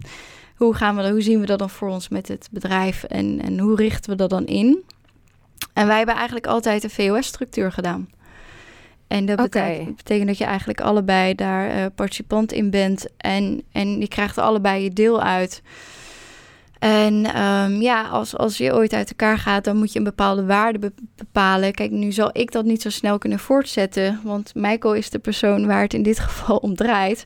hoe, 0.57 0.74
gaan 0.74 0.96
we, 0.96 1.11
hoe 1.11 1.20
zien 1.20 1.40
we 1.40 1.46
dat 1.46 1.59
dan 1.59 1.70
voor 1.70 1.88
ons 1.88 2.09
met 2.09 2.28
het 2.28 2.48
bedrijf 2.50 3.04
en, 3.04 3.40
en 3.42 3.59
hoe 3.59 3.76
richten 3.76 4.11
we 4.11 4.16
dat 4.16 4.31
dan 4.31 4.46
in? 4.46 4.85
En 5.72 5.87
wij 5.87 5.96
hebben 5.96 6.14
eigenlijk 6.14 6.46
altijd 6.46 6.85
een 6.85 6.90
VOS-structuur 6.90 7.72
gedaan. 7.72 8.09
En 9.09 9.27
dat 9.27 9.37
betekent, 9.37 9.97
betekent 9.97 10.27
dat 10.27 10.38
je 10.38 10.44
eigenlijk 10.44 10.81
allebei 10.81 11.35
daar 11.35 11.71
eh, 11.71 11.87
participant 11.94 12.53
in 12.53 12.71
bent 12.71 13.07
en, 13.16 13.62
en 13.73 14.01
je 14.01 14.09
krijgt 14.09 14.38
allebei 14.38 14.83
je 14.83 14.90
deel 14.90 15.23
uit. 15.23 15.62
En 16.79 17.25
ehm, 17.25 17.81
ja, 17.81 18.03
als, 18.03 18.37
als 18.37 18.59
je 18.59 18.75
ooit 18.75 18.92
uit 18.92 19.09
elkaar 19.09 19.38
gaat, 19.38 19.64
dan 19.64 19.77
moet 19.77 19.92
je 19.92 19.99
een 19.99 20.05
bepaalde 20.05 20.44
waarde 20.44 20.79
be- 20.79 20.92
bepalen. 21.16 21.73
Kijk, 21.73 21.90
nu 21.90 22.12
zal 22.12 22.31
ik 22.33 22.53
dat 22.53 22.64
niet 22.64 22.83
zo 22.83 22.90
snel 22.90 23.18
kunnen 23.18 23.38
voortzetten, 23.38 24.21
want 24.25 24.55
Michael 24.55 24.94
is 24.94 25.11
de 25.11 25.18
persoon 25.18 25.66
waar 25.66 25.83
het 25.83 25.94
in 25.94 26.03
dit 26.03 26.18
geval 26.29 26.57
om 26.57 26.75
draait. 26.75 27.25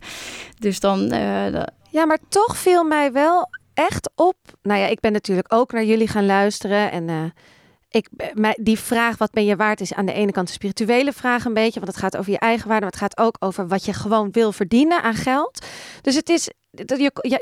Dus 0.59 0.81
dan, 0.81 1.11
eh, 1.11 1.63
ja, 1.91 2.05
maar 2.05 2.19
toch 2.29 2.57
viel 2.57 2.85
mij 2.85 3.13
wel 3.13 3.49
echt 3.75 4.11
op. 4.15 4.37
Nou 4.63 4.81
ja, 4.81 4.87
ik 4.87 5.01
ben 5.01 5.13
natuurlijk 5.13 5.53
ook 5.55 5.73
naar 5.73 5.85
jullie 5.85 6.09
gaan 6.09 6.27
luisteren 6.27 6.91
en 6.91 7.09
eh, 7.09 7.25
ik, 7.93 8.09
die 8.61 8.79
vraag 8.79 9.19
wat 9.19 9.31
ben 9.31 9.45
je 9.45 9.57
waard 9.57 9.81
is 9.81 9.95
aan 9.95 10.07
de 10.07 10.13
ene 10.13 10.33
kant 10.33 10.49
een 10.49 10.55
spirituele 10.55 11.13
vraag 11.13 11.45
een 11.45 11.55
beetje, 11.55 11.81
want 11.81 11.93
het 11.93 12.01
gaat 12.01 12.17
over 12.17 12.33
je 12.33 12.39
eigen 12.39 12.69
waarde, 12.69 12.83
maar 12.83 12.93
het 12.93 13.01
gaat 13.01 13.19
ook 13.19 13.37
over 13.39 13.69
wat 13.69 13.85
je 13.85 13.93
gewoon 13.93 14.31
wil 14.31 14.53
verdienen 14.53 15.03
aan 15.03 15.15
geld. 15.15 15.67
Dus 16.01 16.15
het 16.15 16.29
is 16.29 16.51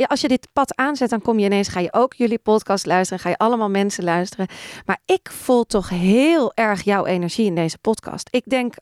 als 0.06 0.20
je 0.20 0.28
dit 0.28 0.48
pad 0.52 0.76
aanzet, 0.76 1.10
dan 1.10 1.22
kom 1.22 1.38
je 1.38 1.44
ineens, 1.44 1.68
ga 1.68 1.80
je 1.80 1.92
ook 1.92 2.14
jullie 2.14 2.38
podcast 2.38 2.86
luisteren, 2.86 3.22
ga 3.22 3.28
je 3.28 3.38
allemaal 3.38 3.70
mensen 3.70 4.04
luisteren. 4.04 4.46
Maar 4.86 5.00
ik 5.04 5.30
voel 5.30 5.64
toch 5.64 5.88
heel 5.88 6.52
erg 6.54 6.82
jouw 6.82 7.06
energie 7.06 7.46
in 7.46 7.54
deze 7.54 7.78
podcast. 7.78 8.28
Ik 8.30 8.44
denk, 8.44 8.74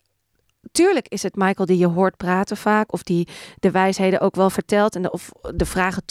tuurlijk 0.71 1.07
is 1.07 1.23
het 1.23 1.35
Michael 1.35 1.65
die 1.65 1.77
je 1.77 1.87
hoort 1.87 2.17
praten 2.17 2.57
vaak, 2.57 2.93
of 2.93 3.03
die 3.03 3.27
de 3.59 3.71
wijsheden 3.71 4.19
ook 4.19 4.35
wel 4.35 4.49
vertelt 4.49 4.95
en 4.95 5.01
de, 5.01 5.11
of 5.11 5.31
de 5.55 5.65
vragen 5.65 6.05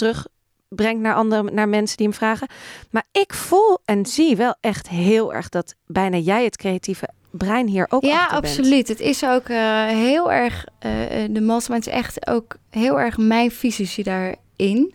terugbrengt 0.68 1.02
naar 1.02 1.14
andere, 1.14 1.42
naar 1.42 1.68
mensen 1.68 1.96
die 1.96 2.06
hem 2.06 2.16
vragen. 2.16 2.48
Maar 2.90 3.04
ik 3.12 3.34
voel 3.34 3.78
en 3.84 4.06
zie 4.06 4.36
wel 4.36 4.54
echt 4.60 4.88
heel 4.88 5.34
erg 5.34 5.48
dat 5.48 5.74
bijna 5.86 6.16
jij 6.16 6.44
het 6.44 6.56
creatieve 6.56 7.08
brein 7.30 7.66
hier 7.66 7.86
ook 7.88 8.04
ja, 8.04 8.26
bent. 8.26 8.44
absoluut. 8.44 8.88
Het 8.88 9.00
is 9.00 9.24
ook 9.24 9.48
eh, 9.48 9.86
heel 9.86 10.32
erg, 10.32 10.66
eh, 10.78 10.90
de 11.30 11.40
mastermind 11.40 11.86
is 11.86 11.92
echt 11.92 12.26
ook 12.26 12.56
heel 12.70 13.00
erg 13.00 13.16
mijn 13.16 13.50
visie 13.50 14.04
daarin. 14.04 14.94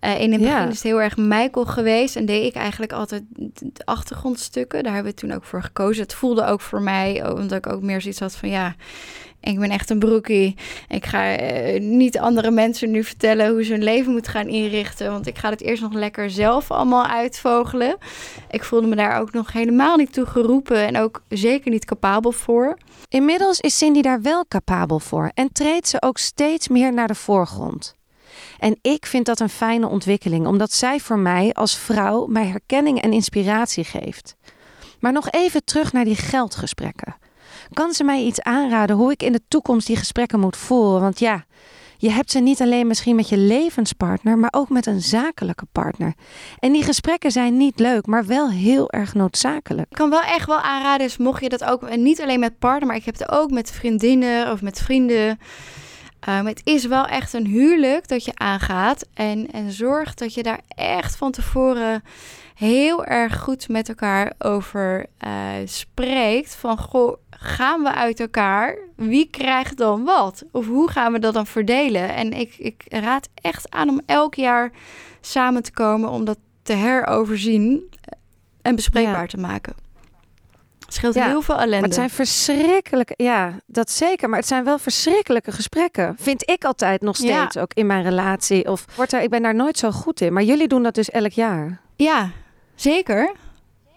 Eh, 0.00 0.20
in 0.20 0.32
het 0.32 0.40
Ja. 0.40 0.46
begin 0.54 0.68
is 0.68 0.74
het 0.74 0.82
heel 0.82 1.02
erg 1.02 1.16
Michael 1.16 1.66
geweest 1.66 2.16
en 2.16 2.26
deed 2.26 2.44
ik 2.44 2.54
eigenlijk 2.54 2.92
altijd 2.92 3.22
de 3.58 3.84
achtergrondstukken. 3.84 4.82
Daar 4.82 4.94
hebben 4.94 5.12
we 5.12 5.18
toen 5.18 5.32
ook 5.32 5.44
voor 5.44 5.62
gekozen. 5.62 6.02
Het 6.02 6.14
voelde 6.14 6.44
ook 6.46 6.60
voor 6.60 6.82
mij, 6.82 7.30
omdat 7.30 7.66
ik 7.66 7.72
ook 7.72 7.82
meer 7.82 8.00
zoiets 8.00 8.20
had 8.20 8.36
van 8.36 8.48
ja, 8.48 8.74
ik 9.40 9.58
ben 9.58 9.70
echt 9.70 9.90
een 9.90 9.98
broekie. 9.98 10.56
Ik 10.88 11.06
ga 11.06 11.36
eh, 11.36 11.80
niet 11.80 12.18
andere 12.18 12.50
mensen 12.50 12.90
nu 12.90 13.04
vertellen 13.04 13.50
hoe 13.50 13.62
ze 13.64 13.72
hun 13.72 13.82
leven 13.82 14.12
moeten 14.12 14.32
gaan 14.32 14.46
inrichten, 14.48 15.10
want 15.10 15.26
ik 15.26 15.38
ga 15.38 15.50
het 15.50 15.62
eerst 15.62 15.82
nog 15.82 15.92
lekker 15.92 16.30
zelf 16.30 16.70
allemaal 16.70 17.06
uitvogelen. 17.06 17.96
Ik 18.50 18.64
voelde 18.64 18.86
me 18.86 18.96
daar 18.96 19.20
ook 19.20 19.32
nog 19.32 19.52
helemaal 19.52 19.96
niet 19.96 20.12
toe 20.12 20.26
geroepen 20.26 20.86
en 20.86 20.98
ook 20.98 21.22
zeker 21.28 21.70
niet 21.70 21.84
capabel 21.84 22.32
voor. 22.32 22.78
Inmiddels 23.08 23.60
is 23.60 23.78
Cindy 23.78 24.00
daar 24.00 24.22
wel 24.22 24.44
capabel 24.48 24.98
voor 24.98 25.30
en 25.34 25.52
treedt 25.52 25.88
ze 25.88 26.02
ook 26.02 26.18
steeds 26.18 26.68
meer 26.68 26.92
naar 26.92 27.08
de 27.08 27.14
voorgrond. 27.14 27.96
En 28.58 28.78
ik 28.82 29.06
vind 29.06 29.26
dat 29.26 29.40
een 29.40 29.48
fijne 29.48 29.88
ontwikkeling, 29.88 30.46
omdat 30.46 30.72
zij 30.72 31.00
voor 31.00 31.18
mij 31.18 31.52
als 31.52 31.76
vrouw 31.76 32.26
mij 32.26 32.46
herkenning 32.46 33.02
en 33.02 33.12
inspiratie 33.12 33.84
geeft. 33.84 34.36
Maar 35.00 35.12
nog 35.12 35.30
even 35.30 35.64
terug 35.64 35.92
naar 35.92 36.04
die 36.04 36.16
geldgesprekken. 36.16 37.16
Kan 37.72 37.92
ze 37.92 38.04
mij 38.04 38.22
iets 38.22 38.42
aanraden 38.42 38.96
hoe 38.96 39.12
ik 39.12 39.22
in 39.22 39.32
de 39.32 39.42
toekomst 39.48 39.86
die 39.86 39.96
gesprekken 39.96 40.40
moet 40.40 40.56
voeren? 40.56 41.00
Want 41.00 41.18
ja, 41.18 41.44
Je 42.00 42.10
hebt 42.10 42.30
ze 42.30 42.38
niet 42.38 42.60
alleen 42.60 42.86
misschien 42.86 43.16
met 43.16 43.28
je 43.28 43.36
levenspartner, 43.36 44.38
maar 44.38 44.52
ook 44.52 44.68
met 44.68 44.86
een 44.86 45.00
zakelijke 45.00 45.66
partner. 45.72 46.14
En 46.58 46.72
die 46.72 46.82
gesprekken 46.82 47.30
zijn 47.30 47.56
niet 47.56 47.78
leuk, 47.78 48.06
maar 48.06 48.26
wel 48.26 48.50
heel 48.50 48.90
erg 48.90 49.14
noodzakelijk. 49.14 49.90
Ik 49.90 49.96
kan 49.96 50.10
wel 50.10 50.20
echt 50.22 50.46
wel 50.46 50.60
aanraden, 50.60 51.06
dus 51.06 51.16
mocht 51.16 51.42
je 51.42 51.48
dat 51.48 51.64
ook, 51.64 51.82
en 51.82 52.02
niet 52.02 52.20
alleen 52.20 52.40
met 52.40 52.58
partner, 52.58 52.86
maar 52.86 52.96
ik 52.96 53.04
heb 53.04 53.18
het 53.18 53.30
ook 53.30 53.50
met 53.50 53.70
vriendinnen 53.70 54.52
of 54.52 54.62
met 54.62 54.78
vrienden. 54.78 55.38
Um, 56.28 56.46
het 56.46 56.60
is 56.64 56.86
wel 56.86 57.06
echt 57.06 57.32
een 57.32 57.46
huwelijk 57.46 58.08
dat 58.08 58.24
je 58.24 58.32
aangaat. 58.34 59.08
En, 59.14 59.50
en 59.50 59.72
zorg 59.72 60.14
dat 60.14 60.34
je 60.34 60.42
daar 60.42 60.60
echt 60.68 61.16
van 61.16 61.32
tevoren 61.32 62.02
heel 62.54 63.04
erg 63.04 63.38
goed 63.38 63.68
met 63.68 63.88
elkaar 63.88 64.32
over 64.38 65.06
uh, 65.26 65.52
spreekt. 65.64 66.54
Van 66.54 66.78
goh, 66.78 67.16
gaan 67.30 67.82
we 67.82 67.94
uit 67.94 68.20
elkaar? 68.20 68.78
Wie 68.96 69.30
krijgt 69.30 69.76
dan 69.76 70.04
wat? 70.04 70.44
Of 70.52 70.66
hoe 70.66 70.90
gaan 70.90 71.12
we 71.12 71.18
dat 71.18 71.34
dan 71.34 71.46
verdelen? 71.46 72.14
En 72.14 72.32
ik, 72.32 72.54
ik 72.58 72.84
raad 72.88 73.28
echt 73.34 73.70
aan 73.70 73.88
om 73.88 74.00
elk 74.06 74.34
jaar 74.34 74.72
samen 75.20 75.62
te 75.62 75.72
komen 75.72 76.10
om 76.10 76.24
dat 76.24 76.38
te 76.62 76.72
heroverzien 76.72 77.90
en 78.62 78.74
bespreekbaar 78.74 79.28
te 79.28 79.38
maken. 79.38 79.74
Het 80.88 80.96
scheelt 80.96 81.14
heel 81.14 81.42
veel 81.42 81.54
ellende. 81.54 81.76
Maar 81.76 81.82
het 81.82 81.94
zijn 81.94 82.10
verschrikkelijke, 82.10 83.14
ja, 83.16 83.60
dat 83.66 83.90
zeker. 83.90 84.28
Maar 84.28 84.38
het 84.38 84.48
zijn 84.48 84.64
wel 84.64 84.78
verschrikkelijke 84.78 85.52
gesprekken. 85.52 86.16
Vind 86.18 86.50
ik 86.50 86.64
altijd 86.64 87.00
nog 87.00 87.16
steeds 87.16 87.56
ook 87.56 87.74
in 87.74 87.86
mijn 87.86 88.02
relatie. 88.02 88.68
Of 88.70 88.84
wordt 88.96 89.12
er, 89.12 89.22
ik 89.22 89.30
ben 89.30 89.42
daar 89.42 89.54
nooit 89.54 89.78
zo 89.78 89.90
goed 89.90 90.20
in. 90.20 90.32
Maar 90.32 90.42
jullie 90.42 90.68
doen 90.68 90.82
dat 90.82 90.94
dus 90.94 91.10
elk 91.10 91.32
jaar. 91.32 91.80
Ja, 91.96 92.30
zeker. 92.74 93.32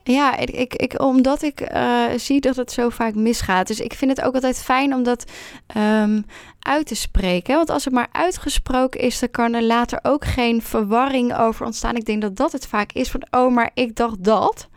Ja, 0.03 0.37
ik, 0.37 0.73
ik, 0.75 1.01
omdat 1.01 1.41
ik 1.41 1.73
uh, 1.73 2.03
zie 2.15 2.41
dat 2.41 2.55
het 2.55 2.71
zo 2.71 2.89
vaak 2.89 3.15
misgaat. 3.15 3.67
Dus 3.67 3.79
ik 3.79 3.93
vind 3.93 4.17
het 4.17 4.25
ook 4.25 4.33
altijd 4.33 4.57
fijn 4.57 4.93
om 4.93 5.03
dat 5.03 5.31
um, 5.77 6.25
uit 6.59 6.85
te 6.85 6.95
spreken. 6.95 7.55
Want 7.55 7.69
als 7.69 7.85
het 7.85 7.93
maar 7.93 8.09
uitgesproken 8.11 8.99
is, 8.99 9.19
dan 9.19 9.31
kan 9.31 9.53
er 9.53 9.63
later 9.63 9.99
ook 10.01 10.25
geen 10.25 10.61
verwarring 10.61 11.37
over 11.37 11.65
ontstaan. 11.65 11.95
Ik 11.95 12.05
denk 12.05 12.21
dat 12.21 12.35
dat 12.35 12.51
het 12.51 12.67
vaak 12.67 12.91
is 12.91 13.11
van, 13.11 13.23
oh, 13.31 13.53
maar 13.53 13.71
ik 13.73 13.95
dacht 13.95 14.23
dat. 14.23 14.69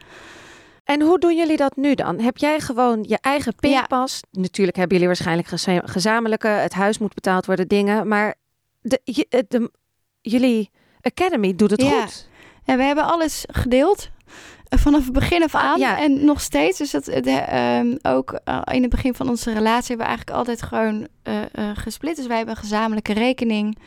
En 0.84 1.02
hoe 1.02 1.18
doen 1.18 1.36
jullie 1.36 1.56
dat 1.56 1.76
nu 1.76 1.94
dan? 1.94 2.20
Heb 2.20 2.36
jij 2.36 2.60
gewoon 2.60 3.04
je 3.08 3.18
eigen 3.20 3.54
pinpas? 3.54 4.20
Natuurlijk 4.30 4.76
hebben 4.76 4.98
jullie 4.98 5.14
waarschijnlijk 5.14 5.48
gezamenlijke, 5.84 6.48
het 6.48 6.72
huis 6.72 6.98
moet 6.98 7.14
betaald 7.14 7.46
worden, 7.46 7.68
dingen. 7.68 8.08
Maar 8.08 8.34
de, 8.80 9.00
de, 9.48 9.70
jullie 10.20 10.70
Academy 11.00 11.54
doet 11.54 11.70
het 11.70 11.82
ja. 11.82 12.02
goed. 12.02 12.28
En 12.64 12.76
we 12.76 12.82
hebben 12.82 13.04
alles 13.04 13.44
gedeeld. 13.50 14.10
Eh, 14.68 14.78
vanaf 14.78 15.04
het 15.04 15.12
begin 15.12 15.42
af 15.42 15.54
aan 15.54 15.78
ja. 15.78 15.98
en 15.98 16.24
nog 16.24 16.40
steeds. 16.40 16.78
Dus 16.78 16.90
dat, 16.90 17.04
de, 17.04 17.44
ehm, 17.46 17.96
ook 18.02 18.40
uh, 18.44 18.60
in 18.70 18.82
het 18.82 18.90
begin 18.90 19.14
van 19.14 19.28
onze 19.28 19.52
relatie 19.52 19.88
hebben 19.88 20.06
we 20.06 20.12
eigenlijk 20.12 20.38
altijd 20.38 20.62
gewoon 20.62 21.08
uh, 21.24 21.70
gesplit. 21.74 22.16
Dus 22.16 22.26
wij 22.26 22.36
hebben 22.36 22.54
een 22.54 22.60
gezamenlijke 22.60 23.12
rekening. 23.12 23.78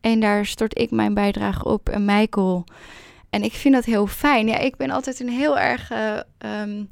En 0.00 0.20
daar 0.20 0.46
stort 0.46 0.78
ik 0.78 0.90
mijn 0.90 1.14
bijdrage 1.14 1.64
op 1.64 1.88
en 1.88 2.04
Michael. 2.04 2.64
En 3.32 3.42
ik 3.42 3.52
vind 3.52 3.74
dat 3.74 3.84
heel 3.84 4.06
fijn. 4.06 4.46
Ja, 4.46 4.58
ik 4.58 4.76
ben 4.76 4.90
altijd 4.90 5.20
een 5.20 5.28
heel 5.28 5.58
erg 5.58 5.90
um, 6.38 6.90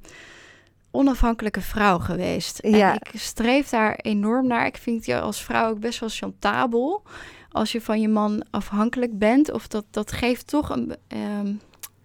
onafhankelijke 0.90 1.60
vrouw 1.60 1.98
geweest. 1.98 2.58
Ja. 2.62 2.90
En 2.90 2.96
ik 2.96 3.20
streef 3.20 3.68
daar 3.68 3.94
enorm 3.94 4.46
naar. 4.46 4.66
Ik 4.66 4.76
vind 4.76 5.04
je 5.04 5.20
als 5.20 5.42
vrouw 5.42 5.70
ook 5.70 5.80
best 5.80 6.00
wel 6.00 6.08
chantabel. 6.08 7.02
Als 7.50 7.72
je 7.72 7.80
van 7.80 8.00
je 8.00 8.08
man 8.08 8.44
afhankelijk 8.50 9.18
bent. 9.18 9.52
Of 9.52 9.68
dat, 9.68 9.84
dat 9.90 10.12
geeft 10.12 10.46
toch 10.46 10.70
een... 10.70 10.96
Um, 11.08 11.60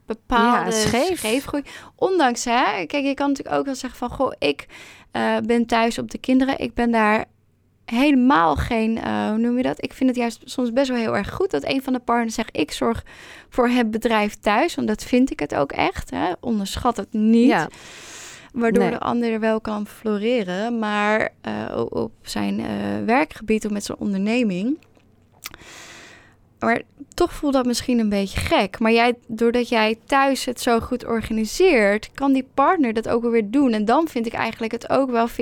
bepaalde 0.05 0.71
ja, 0.75 0.81
scheef. 0.81 1.17
scheefgroei. 1.17 1.63
Ondanks, 1.95 2.45
hè, 2.45 2.85
kijk, 2.85 3.05
je 3.05 3.13
kan 3.13 3.27
natuurlijk 3.27 3.55
ook 3.55 3.65
wel 3.65 3.75
zeggen 3.75 3.99
van, 3.99 4.09
goh, 4.09 4.33
ik 4.39 4.65
uh, 5.13 5.37
ben 5.45 5.65
thuis 5.65 5.97
op 5.97 6.11
de 6.11 6.17
kinderen. 6.17 6.59
Ik 6.59 6.73
ben 6.73 6.91
daar 6.91 7.25
helemaal 7.85 8.55
geen, 8.55 8.97
uh, 8.97 9.29
hoe 9.29 9.37
noem 9.37 9.57
je 9.57 9.63
dat? 9.63 9.83
Ik 9.83 9.93
vind 9.93 10.09
het 10.09 10.19
juist 10.19 10.41
soms 10.45 10.73
best 10.73 10.89
wel 10.89 10.97
heel 10.97 11.15
erg 11.15 11.31
goed 11.33 11.51
dat 11.51 11.65
een 11.65 11.83
van 11.83 11.93
de 11.93 11.99
partners 11.99 12.35
zegt: 12.35 12.57
Ik 12.57 12.71
zorg 12.71 13.03
voor 13.49 13.67
het 13.67 13.91
bedrijf 13.91 14.35
thuis. 14.35 14.75
Want 14.75 14.87
dat 14.87 15.03
vind 15.03 15.31
ik 15.31 15.39
het 15.39 15.55
ook 15.55 15.71
echt. 15.71 16.09
Hè? 16.09 16.31
Onderschat 16.39 16.97
het 16.97 17.13
niet. 17.13 17.47
Ja. 17.47 17.69
Waardoor 18.53 18.89
de 18.89 18.99
ander 18.99 19.39
wel 19.39 19.61
kan 19.61 19.87
floreren. 19.87 20.79
Maar 20.79 21.29
uh, 21.47 21.85
op 21.89 22.11
zijn 22.21 22.59
uh, 22.59 22.65
werkgebied 23.05 23.65
of 23.65 23.71
met 23.71 23.83
zijn 23.83 23.97
onderneming. 23.97 24.77
Maar 26.59 26.81
toch 27.13 27.33
voelt 27.33 27.53
dat 27.53 27.65
misschien 27.65 27.99
een 27.99 28.09
beetje 28.09 28.39
gek. 28.39 28.79
Maar 28.79 28.91
jij, 28.91 29.13
doordat 29.27 29.69
jij 29.69 29.97
thuis 30.05 30.45
het 30.45 30.61
zo 30.61 30.79
goed 30.79 31.05
organiseert, 31.05 32.11
kan 32.13 32.33
die 32.33 32.47
partner 32.53 32.93
dat 32.93 33.09
ook 33.09 33.23
weer 33.23 33.51
doen. 33.51 33.71
En 33.71 33.85
dan 33.85 34.07
vind 34.07 34.25
ik 34.25 34.33
eigenlijk 34.33 34.71
het 34.71 34.89
ook 34.89 35.11
wel 35.11 35.27
50-50. 35.29 35.33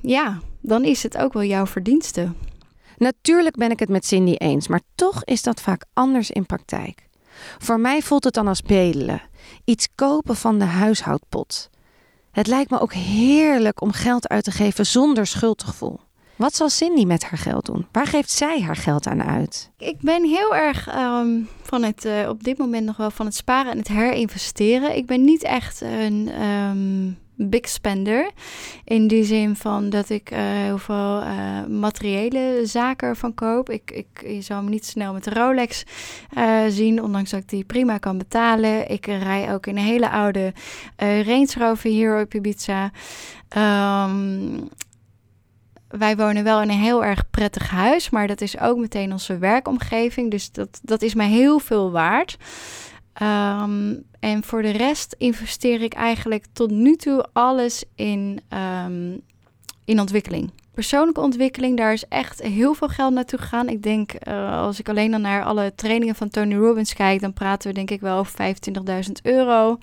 Ja 0.00 0.40
dan 0.66 0.84
is 0.84 1.02
het 1.02 1.16
ook 1.16 1.32
wel 1.32 1.42
jouw 1.42 1.66
verdienste. 1.66 2.32
Natuurlijk 2.96 3.56
ben 3.56 3.70
ik 3.70 3.78
het 3.78 3.88
met 3.88 4.06
Cindy 4.06 4.34
eens, 4.34 4.68
maar 4.68 4.80
toch 4.94 5.24
is 5.24 5.42
dat 5.42 5.60
vaak 5.60 5.84
anders 5.92 6.30
in 6.30 6.46
praktijk. 6.46 7.08
Voor 7.58 7.80
mij 7.80 8.02
voelt 8.02 8.24
het 8.24 8.34
dan 8.34 8.48
als 8.48 8.62
bedelen, 8.62 9.22
iets 9.64 9.88
kopen 9.94 10.36
van 10.36 10.58
de 10.58 10.64
huishoudpot. 10.64 11.70
Het 12.30 12.46
lijkt 12.46 12.70
me 12.70 12.80
ook 12.80 12.92
heerlijk 12.92 13.80
om 13.80 13.92
geld 13.92 14.28
uit 14.28 14.44
te 14.44 14.50
geven 14.50 14.86
zonder 14.86 15.26
schuldgevoel. 15.26 16.00
Wat 16.36 16.54
zal 16.54 16.68
Cindy 16.68 17.04
met 17.04 17.24
haar 17.24 17.38
geld 17.38 17.66
doen? 17.66 17.86
Waar 17.92 18.06
geeft 18.06 18.30
zij 18.30 18.60
haar 18.60 18.76
geld 18.76 19.06
aan 19.06 19.22
uit? 19.22 19.70
Ik 19.78 20.00
ben 20.00 20.24
heel 20.24 20.54
erg 20.54 20.88
ehm, 20.88 21.40
van 21.62 21.82
het, 21.82 22.04
uh, 22.04 22.28
op 22.28 22.44
dit 22.44 22.58
moment 22.58 22.86
nog 22.86 22.96
wel 22.96 23.10
van 23.10 23.26
het 23.26 23.34
sparen 23.34 23.72
en 23.72 23.78
het 23.78 23.88
herinvesteren. 23.88 24.96
Ik 24.96 25.06
ben 25.06 25.24
niet 25.24 25.42
echt 25.42 25.80
een 25.80 26.28
ehm, 26.28 27.23
big 27.36 27.68
spender. 27.68 28.30
In 28.84 29.08
die 29.08 29.24
zin 29.24 29.56
van 29.56 29.90
dat 29.90 30.10
ik 30.10 30.30
uh, 30.30 30.38
heel 30.38 30.78
veel 30.78 31.22
uh, 31.22 31.64
materiële 31.66 32.60
zaken 32.62 33.08
ervan 33.08 33.34
koop. 33.34 33.70
Ik, 33.70 33.90
ik, 33.90 34.06
je 34.26 34.40
zal 34.42 34.62
me 34.62 34.70
niet 34.70 34.86
snel 34.86 35.12
met 35.12 35.24
de 35.24 35.30
Rolex 35.30 35.84
uh, 36.38 36.60
zien, 36.68 37.02
ondanks 37.02 37.30
dat 37.30 37.40
ik 37.40 37.48
die 37.48 37.64
prima 37.64 37.98
kan 37.98 38.18
betalen. 38.18 38.90
Ik 38.90 39.06
rij 39.06 39.52
ook 39.52 39.66
in 39.66 39.76
een 39.76 39.84
hele 39.84 40.10
oude 40.10 40.52
Range 40.96 41.52
Rover 41.58 41.90
hier 41.90 42.20
op 42.20 42.34
Ibiza. 42.34 42.90
Um, 43.56 44.68
wij 45.98 46.16
wonen 46.16 46.44
wel 46.44 46.62
in 46.62 46.70
een 46.70 46.78
heel 46.78 47.04
erg 47.04 47.30
prettig 47.30 47.70
huis, 47.70 48.10
maar 48.10 48.26
dat 48.26 48.40
is 48.40 48.58
ook 48.58 48.78
meteen 48.78 49.12
onze 49.12 49.38
werkomgeving. 49.38 50.30
Dus 50.30 50.52
dat, 50.52 50.80
dat 50.82 51.02
is 51.02 51.14
mij 51.14 51.28
heel 51.28 51.58
veel 51.58 51.90
waard. 51.90 52.36
Um, 53.22 54.04
en 54.20 54.44
voor 54.44 54.62
de 54.62 54.70
rest 54.70 55.14
investeer 55.18 55.82
ik 55.82 55.94
eigenlijk 55.94 56.44
tot 56.52 56.70
nu 56.70 56.96
toe 56.96 57.26
alles 57.32 57.84
in, 57.94 58.40
um, 58.86 59.20
in 59.84 60.00
ontwikkeling. 60.00 60.50
Persoonlijke 60.74 61.20
ontwikkeling, 61.20 61.76
daar 61.76 61.92
is 61.92 62.08
echt 62.08 62.42
heel 62.42 62.74
veel 62.74 62.88
geld 62.88 63.14
naartoe 63.14 63.38
gegaan. 63.38 63.68
Ik 63.68 63.82
denk, 63.82 64.12
uh, 64.28 64.60
als 64.60 64.78
ik 64.78 64.88
alleen 64.88 65.10
dan 65.10 65.20
naar 65.20 65.44
alle 65.44 65.72
trainingen 65.74 66.14
van 66.14 66.28
Tony 66.28 66.54
Robbins 66.54 66.94
kijk, 66.94 67.20
dan 67.20 67.32
praten 67.32 67.68
we 67.68 67.74
denk 67.74 67.90
ik 67.90 68.00
wel 68.00 68.18
over 68.18 68.32
25.000 68.32 69.12
euro. 69.22 69.78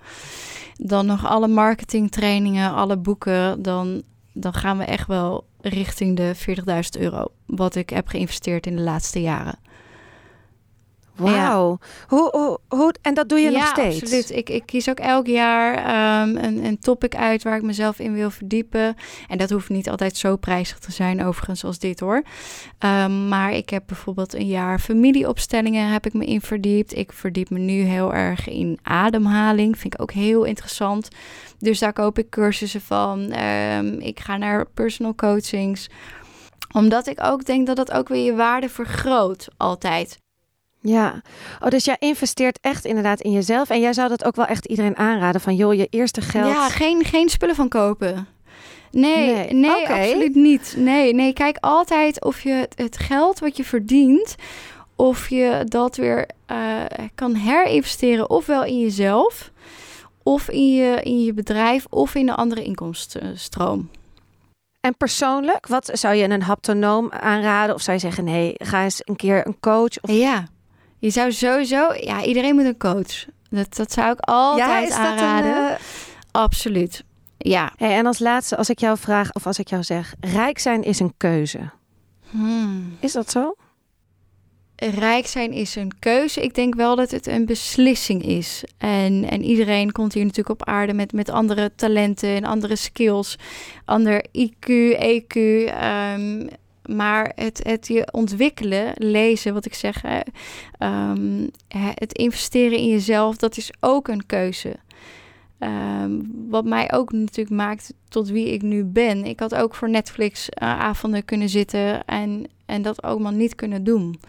Dan 0.76 1.06
nog 1.06 1.26
alle 1.26 1.48
marketingtrainingen, 1.48 2.72
alle 2.72 2.96
boeken, 2.96 3.62
dan, 3.62 4.02
dan 4.32 4.52
gaan 4.52 4.78
we 4.78 4.84
echt 4.84 5.06
wel 5.06 5.44
richting 5.60 6.16
de 6.16 6.34
40.000 6.96 7.00
euro. 7.00 7.24
Wat 7.46 7.74
ik 7.74 7.90
heb 7.90 8.08
geïnvesteerd 8.08 8.66
in 8.66 8.76
de 8.76 8.82
laatste 8.82 9.20
jaren. 9.20 9.58
Wauw. 11.16 11.78
Hoe, 12.06 12.28
hoe, 12.30 12.58
hoe, 12.68 12.94
en 13.02 13.14
dat 13.14 13.28
doe 13.28 13.38
je 13.38 13.50
nog 13.50 13.66
steeds? 13.66 13.96
Ja, 13.96 14.02
absoluut. 14.02 14.30
Ik, 14.30 14.50
ik 14.50 14.62
kies 14.66 14.88
ook 14.88 14.98
elk 14.98 15.26
jaar 15.26 15.74
um, 16.22 16.36
een, 16.36 16.64
een 16.64 16.78
topic 16.78 17.14
uit 17.16 17.42
waar 17.42 17.56
ik 17.56 17.62
mezelf 17.62 17.98
in 17.98 18.12
wil 18.12 18.30
verdiepen. 18.30 18.96
En 19.28 19.38
dat 19.38 19.50
hoeft 19.50 19.68
niet 19.68 19.90
altijd 19.90 20.16
zo 20.16 20.36
prijzig 20.36 20.78
te 20.78 20.92
zijn, 20.92 21.24
overigens, 21.24 21.64
als 21.64 21.78
dit 21.78 22.00
hoor. 22.00 22.22
Um, 22.78 23.28
maar 23.28 23.52
ik 23.52 23.68
heb 23.70 23.82
bijvoorbeeld 23.86 24.34
een 24.34 24.46
jaar 24.46 24.78
familieopstellingen 24.78 25.88
heb 25.88 26.06
ik 26.06 26.12
me 26.12 26.24
in 26.24 26.40
verdiept. 26.40 26.96
Ik 26.96 27.12
verdiep 27.12 27.50
me 27.50 27.58
nu 27.58 27.82
heel 27.82 28.14
erg 28.14 28.48
in 28.48 28.78
ademhaling. 28.82 29.78
Vind 29.78 29.94
ik 29.94 30.02
ook 30.02 30.12
heel 30.12 30.44
interessant. 30.44 31.08
Dus 31.58 31.78
daar 31.78 31.92
koop 31.92 32.18
ik 32.18 32.30
cursussen 32.30 32.80
van. 32.80 33.38
Um, 33.38 33.98
ik 33.98 34.20
ga 34.20 34.36
naar 34.36 34.66
personal 34.74 35.14
coachings 35.14 35.88
omdat 36.72 37.06
ik 37.06 37.18
ook 37.22 37.44
denk 37.44 37.66
dat 37.66 37.76
dat 37.76 37.92
ook 37.92 38.08
weer 38.08 38.24
je 38.24 38.34
waarde 38.34 38.68
vergroot 38.68 39.48
altijd. 39.56 40.20
Ja, 40.82 41.22
oh, 41.60 41.68
dus 41.68 41.84
jij 41.84 41.96
investeert 41.98 42.58
echt 42.60 42.84
inderdaad 42.84 43.20
in 43.20 43.30
jezelf. 43.30 43.70
En 43.70 43.80
jij 43.80 43.92
zou 43.92 44.08
dat 44.08 44.24
ook 44.24 44.36
wel 44.36 44.46
echt 44.46 44.66
iedereen 44.66 44.96
aanraden 44.96 45.40
van 45.40 45.56
joh, 45.56 45.74
je 45.74 45.86
eerste 45.90 46.20
geld. 46.20 46.52
Ja, 46.52 46.68
geen, 46.68 47.04
geen 47.04 47.28
spullen 47.28 47.54
van 47.54 47.68
kopen. 47.68 48.26
Nee, 48.90 49.52
nee, 49.52 49.88
absoluut 49.88 50.34
niet. 50.34 50.74
Nee, 50.78 51.14
nee, 51.14 51.32
kijk 51.32 51.56
altijd 51.60 52.24
of 52.24 52.42
je 52.42 52.68
het 52.74 52.98
geld 52.98 53.38
wat 53.38 53.56
je 53.56 53.64
verdient, 53.64 54.34
of 54.96 55.28
je 55.28 55.64
dat 55.64 55.96
weer 55.96 56.26
uh, 56.50 56.82
kan 57.14 57.34
herinvesteren, 57.34 58.30
ofwel 58.30 58.64
in 58.64 58.80
jezelf, 58.80 59.50
of 60.22 60.48
in 60.48 60.74
je, 60.74 61.00
in 61.02 61.24
je 61.24 61.32
bedrijf, 61.32 61.86
of 61.90 62.14
in 62.14 62.28
een 62.28 62.34
andere 62.34 62.64
inkomstenstroom. 62.64 63.90
En 64.80 64.96
persoonlijk, 64.96 65.66
wat 65.66 65.90
zou 65.92 66.14
je 66.14 66.28
een 66.28 66.42
haptonoom 66.42 67.12
aanraden? 67.12 67.74
Of 67.74 67.82
zou 67.82 67.96
je 67.96 68.02
zeggen, 68.02 68.24
nee, 68.24 68.54
ga 68.56 68.84
eens 68.84 69.00
een 69.04 69.16
keer 69.16 69.46
een 69.46 69.60
coach? 69.60 70.00
Of... 70.00 70.10
Ja, 70.10 70.46
je 71.02 71.10
zou 71.10 71.32
sowieso, 71.32 71.92
ja, 71.94 72.24
iedereen 72.24 72.54
moet 72.54 72.64
een 72.64 72.78
coach. 72.78 73.26
Dat, 73.50 73.76
dat 73.76 73.92
zou 73.92 74.12
ik 74.12 74.20
altijd 74.20 74.88
ja, 74.88 74.96
aanraden. 74.96 75.56
Een, 75.56 75.70
uh... 75.70 75.76
Absoluut. 76.30 77.04
Ja. 77.38 77.72
Hey, 77.76 77.96
en 77.96 78.06
als 78.06 78.18
laatste, 78.18 78.56
als 78.56 78.70
ik 78.70 78.78
jou 78.78 78.98
vraag 78.98 79.32
of 79.32 79.46
als 79.46 79.58
ik 79.58 79.68
jou 79.68 79.82
zeg, 79.82 80.14
rijk 80.20 80.58
zijn 80.58 80.82
is 80.82 81.00
een 81.00 81.14
keuze. 81.16 81.70
Hmm. 82.30 82.96
Is 83.00 83.12
dat 83.12 83.30
zo? 83.30 83.54
Rijk 84.76 85.26
zijn 85.26 85.52
is 85.52 85.76
een 85.76 85.92
keuze. 85.98 86.42
Ik 86.42 86.54
denk 86.54 86.74
wel 86.74 86.96
dat 86.96 87.10
het 87.10 87.26
een 87.26 87.46
beslissing 87.46 88.22
is. 88.22 88.64
En, 88.78 89.30
en 89.30 89.44
iedereen 89.44 89.92
komt 89.92 90.12
hier 90.12 90.24
natuurlijk 90.24 90.60
op 90.60 90.68
aarde 90.68 90.94
met, 90.94 91.12
met 91.12 91.30
andere 91.30 91.72
talenten 91.76 92.28
en 92.28 92.44
andere 92.44 92.76
skills. 92.76 93.38
Ander 93.84 94.24
IQ, 94.38 94.66
EQ. 94.98 95.34
ehm, 95.66 96.46
maar 96.90 97.32
het, 97.34 97.60
het 97.62 97.86
je 97.88 98.08
ontwikkelen, 98.12 98.92
lezen, 98.96 99.54
wat 99.54 99.64
ik 99.64 99.74
zeg, 99.74 100.02
hè, 100.02 100.20
ehm, 100.78 101.46
het 101.68 102.12
investeren 102.12 102.78
in 102.78 102.88
jezelf, 102.88 103.36
dat 103.36 103.56
is 103.56 103.70
ook 103.80 104.08
een 104.08 104.26
keuze. 104.26 104.76
Ehm, 105.58 106.10
wat 106.48 106.64
mij 106.64 106.92
ook 106.92 107.12
natuurlijk 107.12 107.56
maakt 107.56 107.94
tot 108.08 108.28
wie 108.28 108.52
ik 108.52 108.62
nu 108.62 108.84
ben. 108.84 109.24
Ik 109.24 109.40
had 109.40 109.54
ook 109.54 109.74
voor 109.74 109.90
Netflix 109.90 110.48
eh, 110.48 110.80
avonden 110.80 111.24
kunnen 111.24 111.48
zitten 111.48 112.04
en, 112.04 112.46
en 112.66 112.82
dat 112.82 113.02
allemaal 113.02 113.32
niet 113.32 113.54
kunnen 113.54 113.84
doen. 113.84 114.20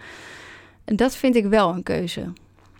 En 0.85 0.95
dat 0.95 1.15
vind 1.15 1.35
ik 1.35 1.45
wel 1.45 1.69
een 1.73 1.83
keuze. 1.83 2.33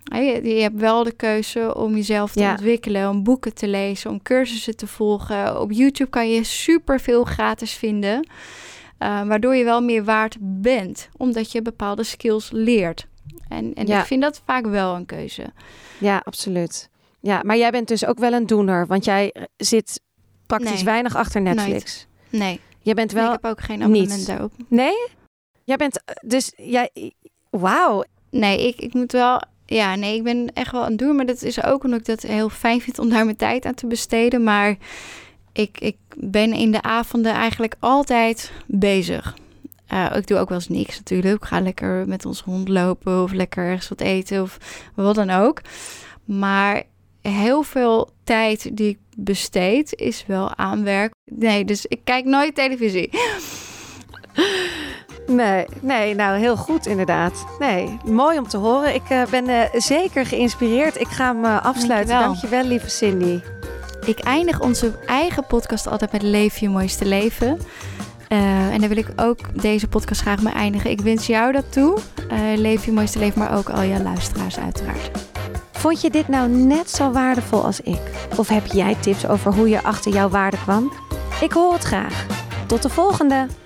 Je, 0.04 0.40
je 0.44 0.62
hebt 0.62 0.80
wel 0.80 1.04
de 1.04 1.12
keuze 1.12 1.76
om 1.76 1.96
jezelf 1.96 2.32
te 2.32 2.40
Ja. 2.40 2.52
ontwikkelen, 2.52 3.10
om 3.10 3.24
boeken 3.24 3.54
te 3.54 3.68
lezen, 3.68 4.12
om 4.12 4.22
cursussen 4.22 4.76
te 4.76 4.88
volgen. 4.88 5.60
Op 5.62 5.72
YouTube 5.72 6.10
kan 6.10 6.30
je 6.32 6.44
superveel 6.44 7.24
gratis 7.24 7.74
vinden, 7.74 8.28
waardoor 9.28 9.56
je 9.56 9.64
wel 9.64 9.82
meer 9.82 10.04
waard 10.04 10.38
bent, 10.40 11.10
omdat 11.18 11.52
je 11.52 11.62
bepaalde 11.62 12.04
skills 12.04 12.50
leert. 12.52 13.08
En, 13.48 13.74
en 13.74 13.88
Ja. 13.88 14.00
ik 14.00 14.06
vind 14.06 14.22
dat 14.22 14.42
vaak 14.46 14.66
wel 14.66 14.96
een 14.96 15.06
keuze. 15.06 15.46
Ja, 15.98 16.22
absoluut. 16.26 16.90
Ja, 17.20 17.42
maar 17.44 17.58
jij 17.58 17.72
bent 17.72 17.88
dus 17.88 18.06
ook 18.06 18.20
wel 18.20 18.34
een 18.34 18.46
doener, 18.48 18.88
want 18.88 19.06
jij 19.06 19.32
eh, 19.32 19.44
zit 19.58 20.02
praktisch 20.46 20.72
Nee. 20.74 20.84
weinig 20.84 21.16
achter 21.16 21.42
Netflix. 21.42 22.08
Nee, 22.30 22.60
Jij 22.82 22.94
bent 22.94 23.12
wel. 23.12 23.26
ik 23.26 23.32
heb 23.42 23.46
ook 23.52 23.62
geen 23.62 23.82
abonnement 23.82 24.26
daarop. 24.26 24.52
Nee? 24.68 25.08
Jij 25.64 25.76
bent 25.76 26.04
eh, 26.06 26.16
dus 26.22 26.54
jij. 26.56 26.90
Wauw. 27.50 28.04
Nee, 28.30 28.68
ik, 28.68 28.80
ik 28.82 28.94
moet 28.94 29.12
wel. 29.12 29.42
Ja, 29.66 29.96
nee, 29.96 30.16
ik 30.16 30.24
ben 30.24 30.54
echt 30.54 30.72
wel 30.72 30.84
het 30.86 30.98
doen. 30.98 31.16
Maar 31.16 31.26
dat 31.26 31.42
is 31.42 31.64
ook 31.64 31.84
omdat 31.84 32.00
ik 32.00 32.06
dat 32.06 32.22
heel 32.22 32.50
fijn 32.50 32.82
vind 32.82 33.00
om 33.00 33.10
daar 33.10 33.26
mijn 33.26 33.38
tijd 33.38 33.66
aan 33.66 33.74
te 33.74 33.88
besteden. 33.88 34.44
Maar 34.44 34.78
ik, 35.54 35.80
ik 35.80 35.98
ben 36.16 36.54
in 36.54 36.72
de 36.72 36.82
avonden 36.82 37.32
eigenlijk 37.32 37.76
altijd 37.80 38.52
bezig. 38.66 39.38
Eh, 39.88 40.16
ik 40.16 40.28
doe 40.28 40.38
ook 40.38 40.50
wel 40.50 40.58
eens 40.58 40.68
niks 40.70 40.98
natuurlijk. 40.98 41.36
Ik 41.36 41.48
ga 41.48 41.60
lekker 41.62 42.08
met 42.08 42.26
ons 42.26 42.42
hond 42.42 42.68
lopen 42.68 43.24
of 43.24 43.32
lekker 43.32 43.66
ergens 43.66 43.90
wat 43.90 44.02
eten 44.02 44.42
of 44.42 44.58
wat 44.96 45.16
dan 45.16 45.30
ook. 45.30 45.62
Maar 46.26 46.84
heel 47.22 47.64
veel 47.64 48.10
tijd 48.24 48.78
die 48.78 48.90
ik 48.90 48.98
besteed 49.18 49.96
is 49.96 50.26
wel 50.28 50.56
aan 50.56 50.84
werk. 50.84 51.14
Nee, 51.32 51.66
dus 51.66 51.86
ik 51.86 52.00
kijk 52.04 52.26
nooit 52.26 52.56
televisie. 52.56 53.10
Nee, 55.28 55.66
nee, 55.82 56.16
nou 56.16 56.40
heel 56.40 56.58
goed 56.58 56.86
inderdaad. 56.86 57.46
Nee, 57.60 57.98
mooi 58.06 58.38
om 58.38 58.48
te 58.48 58.58
horen. 58.58 58.94
Ik 58.94 59.10
eh, 59.10 59.26
ben 59.26 59.48
eh, 59.48 59.80
zeker 59.82 60.26
geïnspireerd. 60.26 61.00
Ik 61.00 61.08
ga 61.08 61.26
hem 61.26 61.46
afsluiten. 61.46 62.16
Dankjewel. 62.16 62.24
Dankjewel, 62.24 62.64
lieve 62.64 62.90
Cindy. 62.90 63.40
Ik 64.06 64.20
eindig 64.20 64.62
onze 64.62 64.92
eigen 65.06 65.46
podcast 65.46 65.88
altijd 65.88 66.12
met 66.12 66.22
Leef 66.22 66.58
je 66.58 66.70
mooiste 66.70 67.06
leven. 67.06 67.60
Eh, 68.28 68.74
en 68.74 68.80
daar 68.80 68.90
wil 68.90 68.98
ik 68.98 69.08
ook 69.16 69.62
deze 69.62 69.88
podcast 69.88 70.22
graag 70.22 70.42
mee 70.42 70.54
eindigen. 70.54 70.90
Ik 70.90 71.02
wens 71.02 71.28
jou 71.28 71.52
dat 71.52 71.72
toe. 71.72 71.98
Eh, 72.30 72.40
leef 72.56 72.86
je 72.86 72.92
mooiste 72.92 73.20
leven, 73.20 73.40
maar 73.40 73.58
ook 73.58 73.70
al 73.70 73.84
jouw 73.84 74.04
luisteraars 74.04 74.60
uiteraard. 74.60 75.12
Vond 75.72 76.02
je 76.02 76.10
dit 76.10 76.28
nou 76.28 76.50
net 76.50 76.90
zo 76.90 77.12
waardevol 77.12 77.64
als 77.66 77.82
ik? 77.82 78.02
Of 78.38 78.48
heb 78.48 78.66
jij 78.66 78.96
tips 78.96 79.28
over 79.28 79.54
hoe 79.54 79.70
je 79.70 79.84
achter 79.84 80.12
jouw 80.14 80.30
waarde 80.30 80.58
kwam? 80.58 80.92
Ik 81.42 81.52
hoor 81.52 81.74
het 81.74 81.84
graag. 81.84 82.26
Tot 82.68 82.82
de 82.82 82.90
volgende! 82.90 83.63